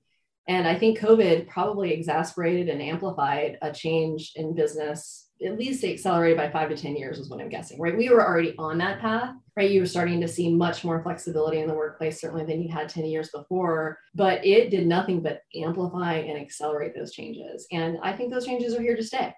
And 0.47 0.67
I 0.67 0.77
think 0.77 0.99
COVID 0.99 1.47
probably 1.47 1.93
exasperated 1.93 2.67
and 2.69 2.81
amplified 2.81 3.57
a 3.61 3.71
change 3.71 4.33
in 4.35 4.55
business, 4.55 5.29
at 5.45 5.57
least 5.57 5.83
accelerated 5.83 6.37
by 6.37 6.49
five 6.49 6.69
to 6.69 6.77
10 6.77 6.95
years, 6.95 7.19
is 7.19 7.29
what 7.29 7.39
I'm 7.39 7.49
guessing, 7.49 7.79
right? 7.79 7.97
We 7.97 8.09
were 8.09 8.25
already 8.25 8.55
on 8.57 8.77
that 8.79 8.99
path, 8.99 9.35
right? 9.55 9.69
You 9.69 9.81
were 9.81 9.85
starting 9.85 10.19
to 10.21 10.27
see 10.27 10.53
much 10.53 10.83
more 10.83 11.01
flexibility 11.03 11.59
in 11.59 11.67
the 11.67 11.75
workplace, 11.75 12.19
certainly 12.19 12.45
than 12.45 12.61
you 12.61 12.69
had 12.69 12.89
10 12.89 13.05
years 13.05 13.29
before, 13.29 13.99
but 14.15 14.45
it 14.45 14.71
did 14.71 14.87
nothing 14.87 15.21
but 15.21 15.41
amplify 15.55 16.15
and 16.15 16.39
accelerate 16.39 16.95
those 16.95 17.13
changes. 17.13 17.67
And 17.71 17.97
I 18.03 18.13
think 18.13 18.31
those 18.31 18.45
changes 18.45 18.75
are 18.75 18.81
here 18.81 18.95
to 18.95 19.03
stay. 19.03 19.33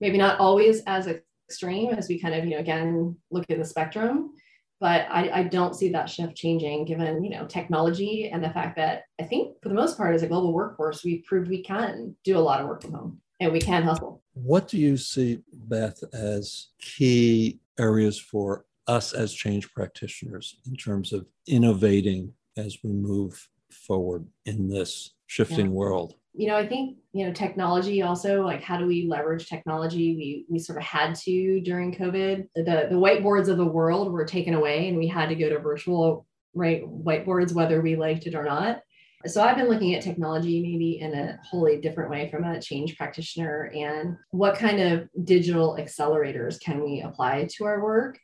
Maybe 0.00 0.18
not 0.18 0.38
always 0.38 0.82
as 0.86 1.06
extreme 1.48 1.90
as 1.94 2.08
we 2.08 2.20
kind 2.20 2.34
of, 2.34 2.44
you 2.44 2.50
know, 2.52 2.58
again, 2.58 3.16
look 3.30 3.46
at 3.48 3.58
the 3.58 3.64
spectrum. 3.64 4.32
But 4.80 5.06
I, 5.10 5.30
I 5.30 5.42
don't 5.42 5.74
see 5.74 5.88
that 5.90 6.08
shift 6.08 6.36
changing 6.36 6.84
given, 6.84 7.24
you 7.24 7.30
know, 7.30 7.46
technology 7.46 8.30
and 8.32 8.44
the 8.44 8.50
fact 8.50 8.76
that 8.76 9.04
I 9.20 9.24
think 9.24 9.60
for 9.60 9.68
the 9.68 9.74
most 9.74 9.96
part, 9.96 10.14
as 10.14 10.22
a 10.22 10.28
global 10.28 10.52
workforce, 10.52 11.02
we've 11.02 11.24
proved 11.24 11.48
we 11.48 11.62
can 11.62 12.14
do 12.22 12.38
a 12.38 12.40
lot 12.40 12.60
of 12.60 12.68
work 12.68 12.82
from 12.82 12.92
home 12.92 13.20
and 13.40 13.52
we 13.52 13.60
can 13.60 13.82
hustle. 13.82 14.22
What 14.34 14.68
do 14.68 14.78
you 14.78 14.96
see, 14.96 15.40
Beth, 15.52 16.00
as 16.12 16.68
key 16.80 17.58
areas 17.78 18.20
for 18.20 18.66
us 18.86 19.12
as 19.12 19.34
change 19.34 19.72
practitioners 19.72 20.60
in 20.66 20.76
terms 20.76 21.12
of 21.12 21.26
innovating 21.48 22.32
as 22.56 22.78
we 22.84 22.90
move 22.90 23.48
forward 23.72 24.28
in 24.46 24.68
this 24.68 25.14
shifting 25.26 25.66
yeah. 25.66 25.72
world? 25.72 26.14
You 26.38 26.46
know, 26.46 26.56
I 26.56 26.68
think, 26.68 26.98
you 27.12 27.26
know, 27.26 27.32
technology 27.32 28.02
also, 28.02 28.42
like 28.42 28.62
how 28.62 28.78
do 28.78 28.86
we 28.86 29.08
leverage 29.08 29.48
technology? 29.48 30.14
We 30.14 30.46
we 30.48 30.60
sort 30.60 30.78
of 30.78 30.84
had 30.84 31.16
to 31.16 31.60
during 31.62 31.92
COVID. 31.92 32.46
The 32.54 32.86
the 32.88 32.94
whiteboards 32.94 33.48
of 33.48 33.56
the 33.56 33.66
world 33.66 34.12
were 34.12 34.24
taken 34.24 34.54
away 34.54 34.88
and 34.88 34.96
we 34.96 35.08
had 35.08 35.30
to 35.30 35.34
go 35.34 35.48
to 35.48 35.58
virtual 35.58 36.26
right 36.54 36.84
whiteboards, 36.84 37.52
whether 37.52 37.80
we 37.80 37.96
liked 37.96 38.28
it 38.28 38.36
or 38.36 38.44
not. 38.44 38.82
So 39.26 39.42
I've 39.42 39.56
been 39.56 39.68
looking 39.68 39.96
at 39.96 40.04
technology 40.04 40.62
maybe 40.62 41.00
in 41.00 41.12
a 41.12 41.40
wholly 41.44 41.80
different 41.80 42.08
way 42.08 42.30
from 42.30 42.44
a 42.44 42.62
change 42.62 42.96
practitioner 42.96 43.72
and 43.74 44.16
what 44.30 44.54
kind 44.54 44.80
of 44.80 45.08
digital 45.24 45.76
accelerators 45.76 46.60
can 46.60 46.84
we 46.84 47.00
apply 47.00 47.48
to 47.56 47.64
our 47.64 47.82
work 47.82 48.16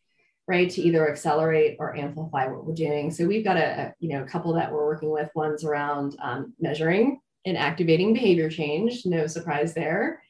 right 0.47 0.71
to 0.71 0.83
either 0.83 1.11
accelerate 1.11 1.77
or 1.81 1.97
amplify 1.97 2.47
what 2.47 2.65
we're 2.65 2.75
doing 2.75 3.11
so 3.11 3.27
we've 3.27 3.43
got 3.43 3.57
a, 3.57 3.93
you 3.99 4.11
know 4.11 4.23
a 4.23 4.27
couple 4.27 4.53
that 4.53 4.71
we're 4.71 4.85
working 4.85 5.11
with 5.11 5.31
one's 5.35 5.65
around 5.65 6.15
um, 6.23 6.53
measuring 6.61 7.19
and 7.47 7.57
activating 7.57 8.13
behavior 8.15 8.51
change. 8.51 9.03
No 9.05 9.27
surprise 9.27 9.75
there. 9.75 10.23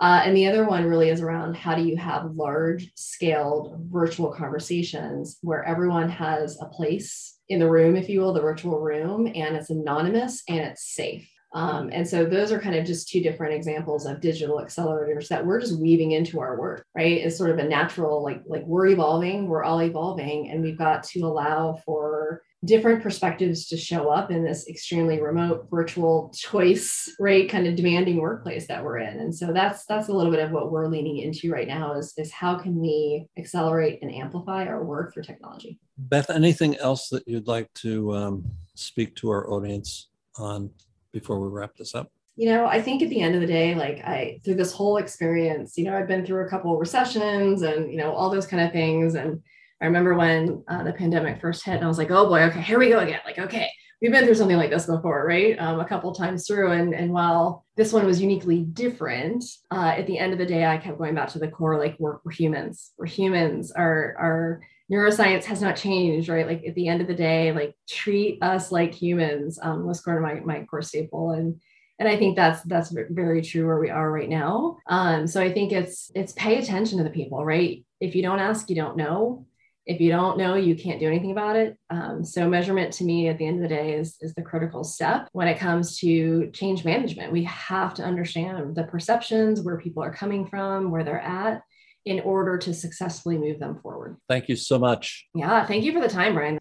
Uh, 0.00 0.22
and 0.24 0.36
the 0.36 0.46
other 0.46 0.66
one 0.66 0.84
really 0.84 1.10
is 1.10 1.20
around 1.20 1.54
how 1.54 1.76
do 1.76 1.82
you 1.82 1.96
have 1.96 2.34
large 2.34 2.90
scaled 2.96 3.76
virtual 3.90 4.32
conversations 4.32 5.38
where 5.42 5.64
everyone 5.64 6.08
has 6.08 6.58
a 6.60 6.66
place 6.66 7.38
in 7.48 7.60
the 7.60 7.70
room, 7.70 7.94
if 7.94 8.08
you 8.08 8.20
will, 8.20 8.32
the 8.32 8.40
virtual 8.40 8.80
room, 8.80 9.26
and 9.26 9.54
it's 9.54 9.70
anonymous 9.70 10.42
and 10.48 10.58
it's 10.58 10.94
safe. 10.94 11.28
Um, 11.54 11.90
and 11.92 12.08
so 12.08 12.24
those 12.24 12.50
are 12.50 12.58
kind 12.58 12.74
of 12.74 12.86
just 12.86 13.10
two 13.10 13.20
different 13.20 13.54
examples 13.54 14.06
of 14.06 14.22
digital 14.22 14.56
accelerators 14.56 15.28
that 15.28 15.44
we're 15.44 15.60
just 15.60 15.78
weaving 15.78 16.12
into 16.12 16.40
our 16.40 16.58
work, 16.58 16.86
right? 16.96 17.18
It's 17.18 17.36
sort 17.36 17.50
of 17.50 17.58
a 17.58 17.68
natural, 17.68 18.24
like, 18.24 18.42
like 18.46 18.64
we're 18.64 18.86
evolving, 18.86 19.46
we're 19.46 19.62
all 19.62 19.82
evolving, 19.82 20.48
and 20.50 20.62
we've 20.62 20.78
got 20.78 21.04
to 21.04 21.20
allow 21.20 21.74
for 21.84 22.42
different 22.64 23.02
perspectives 23.02 23.66
to 23.66 23.76
show 23.76 24.08
up 24.08 24.30
in 24.30 24.44
this 24.44 24.68
extremely 24.68 25.20
remote 25.20 25.66
virtual 25.70 26.32
choice 26.34 27.12
right 27.18 27.48
kind 27.48 27.66
of 27.66 27.74
demanding 27.74 28.18
workplace 28.18 28.68
that 28.68 28.84
we're 28.84 28.98
in. 28.98 29.18
And 29.18 29.34
so 29.34 29.52
that's 29.52 29.84
that's 29.86 30.08
a 30.08 30.12
little 30.12 30.30
bit 30.30 30.44
of 30.44 30.52
what 30.52 30.70
we're 30.70 30.86
leaning 30.86 31.18
into 31.18 31.50
right 31.50 31.66
now 31.66 31.94
is, 31.94 32.14
is 32.16 32.30
how 32.30 32.56
can 32.56 32.78
we 32.78 33.26
accelerate 33.36 33.98
and 34.02 34.14
amplify 34.14 34.66
our 34.66 34.84
work 34.84 35.12
through 35.12 35.24
technology? 35.24 35.80
Beth 35.98 36.30
anything 36.30 36.76
else 36.76 37.08
that 37.08 37.26
you'd 37.26 37.48
like 37.48 37.72
to 37.74 38.14
um, 38.14 38.44
speak 38.74 39.16
to 39.16 39.30
our 39.30 39.50
audience 39.50 40.08
on 40.36 40.70
before 41.12 41.40
we 41.40 41.48
wrap 41.48 41.76
this 41.76 41.94
up? 41.94 42.12
You 42.36 42.48
know 42.48 42.64
i 42.64 42.80
think 42.80 43.02
at 43.02 43.10
the 43.10 43.20
end 43.20 43.34
of 43.34 43.42
the 43.42 43.46
day 43.46 43.74
like 43.74 43.98
i 43.98 44.40
through 44.42 44.54
this 44.54 44.72
whole 44.72 44.96
experience 44.96 45.76
you 45.76 45.84
know 45.84 45.94
i've 45.94 46.08
been 46.08 46.24
through 46.24 46.46
a 46.46 46.48
couple 46.48 46.72
of 46.72 46.80
recessions 46.80 47.60
and 47.60 47.92
you 47.92 47.98
know 47.98 48.10
all 48.10 48.30
those 48.30 48.46
kind 48.46 48.64
of 48.64 48.72
things. 48.72 49.14
And 49.16 49.42
I 49.82 49.86
remember 49.86 50.14
when 50.14 50.62
uh, 50.68 50.84
the 50.84 50.92
pandemic 50.92 51.40
first 51.40 51.64
hit, 51.64 51.74
and 51.74 51.84
I 51.84 51.88
was 51.88 51.98
like, 51.98 52.12
oh 52.12 52.28
boy, 52.28 52.42
okay, 52.44 52.60
here 52.62 52.78
we 52.78 52.88
go 52.88 53.00
again. 53.00 53.18
Like, 53.24 53.40
okay, 53.40 53.68
we've 54.00 54.12
been 54.12 54.24
through 54.24 54.36
something 54.36 54.56
like 54.56 54.70
this 54.70 54.86
before, 54.86 55.26
right? 55.26 55.58
Um, 55.58 55.80
a 55.80 55.84
couple 55.84 56.14
times 56.14 56.46
through. 56.46 56.70
And, 56.70 56.94
and 56.94 57.12
while 57.12 57.66
this 57.76 57.92
one 57.92 58.06
was 58.06 58.20
uniquely 58.20 58.60
different, 58.60 59.44
uh, 59.72 59.94
at 59.96 60.06
the 60.06 60.18
end 60.18 60.32
of 60.32 60.38
the 60.38 60.46
day, 60.46 60.64
I 60.64 60.78
kept 60.78 60.98
going 60.98 61.16
back 61.16 61.30
to 61.30 61.40
the 61.40 61.48
core 61.48 61.80
like, 61.80 61.96
we're, 61.98 62.18
we're 62.24 62.30
humans. 62.30 62.92
We're 62.96 63.06
humans. 63.06 63.72
Our, 63.72 64.14
our 64.20 64.60
neuroscience 64.90 65.44
has 65.44 65.60
not 65.60 65.74
changed, 65.74 66.28
right? 66.28 66.46
Like, 66.46 66.64
at 66.64 66.76
the 66.76 66.86
end 66.86 67.00
of 67.00 67.08
the 67.08 67.14
day, 67.14 67.50
like, 67.50 67.74
treat 67.88 68.40
us 68.40 68.70
like 68.70 68.94
humans 68.94 69.58
um, 69.60 69.84
was 69.84 70.04
sort 70.04 70.18
of 70.18 70.22
my, 70.22 70.40
my 70.40 70.64
core 70.64 70.82
staple. 70.82 71.32
And 71.32 71.60
and 71.98 72.08
i 72.08 72.16
think 72.16 72.34
that's 72.34 72.62
that's 72.62 72.92
very 73.10 73.42
true 73.42 73.66
where 73.66 73.78
we 73.78 73.90
are 73.90 74.10
right 74.10 74.30
now 74.30 74.78
um, 74.88 75.26
so 75.26 75.40
i 75.40 75.52
think 75.52 75.70
it's 75.72 76.10
it's 76.14 76.32
pay 76.32 76.58
attention 76.58 76.98
to 76.98 77.04
the 77.04 77.10
people 77.10 77.44
right 77.44 77.84
if 78.00 78.16
you 78.16 78.22
don't 78.22 78.40
ask 78.40 78.68
you 78.70 78.74
don't 78.74 78.96
know 78.96 79.46
if 79.86 80.00
you 80.00 80.10
don't 80.10 80.38
know, 80.38 80.54
you 80.54 80.76
can't 80.76 81.00
do 81.00 81.08
anything 81.08 81.32
about 81.32 81.56
it. 81.56 81.76
Um, 81.90 82.24
so 82.24 82.48
measurement 82.48 82.92
to 82.94 83.04
me 83.04 83.28
at 83.28 83.38
the 83.38 83.46
end 83.46 83.56
of 83.56 83.68
the 83.68 83.74
day 83.74 83.94
is, 83.94 84.16
is 84.20 84.32
the 84.34 84.42
critical 84.42 84.84
step 84.84 85.28
when 85.32 85.48
it 85.48 85.58
comes 85.58 85.98
to 85.98 86.50
change 86.52 86.84
management. 86.84 87.32
We 87.32 87.44
have 87.44 87.94
to 87.94 88.04
understand 88.04 88.76
the 88.76 88.84
perceptions, 88.84 89.60
where 89.60 89.78
people 89.78 90.02
are 90.02 90.14
coming 90.14 90.46
from, 90.46 90.90
where 90.90 91.04
they're 91.04 91.20
at 91.20 91.62
in 92.04 92.20
order 92.20 92.58
to 92.58 92.74
successfully 92.74 93.38
move 93.38 93.58
them 93.58 93.78
forward. 93.80 94.16
Thank 94.28 94.48
you 94.48 94.56
so 94.56 94.78
much. 94.78 95.26
Yeah, 95.34 95.66
thank 95.66 95.84
you 95.84 95.92
for 95.92 96.00
the 96.00 96.08
time, 96.08 96.34
Brian. 96.34 96.58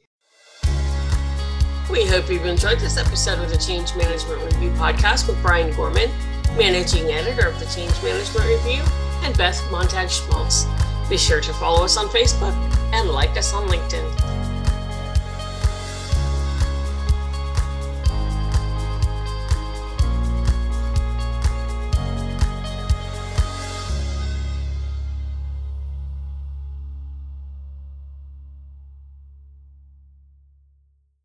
We 1.91 2.05
hope 2.05 2.29
you've 2.29 2.45
enjoyed 2.45 2.79
this 2.79 2.97
episode 2.97 3.39
of 3.39 3.49
the 3.49 3.57
Change 3.57 3.95
Management 3.95 4.41
Review 4.53 4.69
podcast 4.71 5.27
with 5.27 5.41
Brian 5.41 5.75
Gorman, 5.75 6.09
managing 6.57 7.05
editor 7.11 7.47
of 7.47 7.59
the 7.59 7.65
Change 7.65 7.91
Management 8.03 8.47
Review, 8.47 8.83
and 9.23 9.37
Beth 9.37 9.61
Montag 9.71 10.09
Schmaltz. 10.09 10.65
Be 11.09 11.17
sure 11.17 11.41
to 11.41 11.53
follow 11.53 11.83
us 11.83 11.97
on 11.97 12.07
Facebook 12.07 12.53
and 12.93 13.09
like 13.09 13.37
us 13.37 13.53
on 13.53 13.67
LinkedIn. 13.67 14.30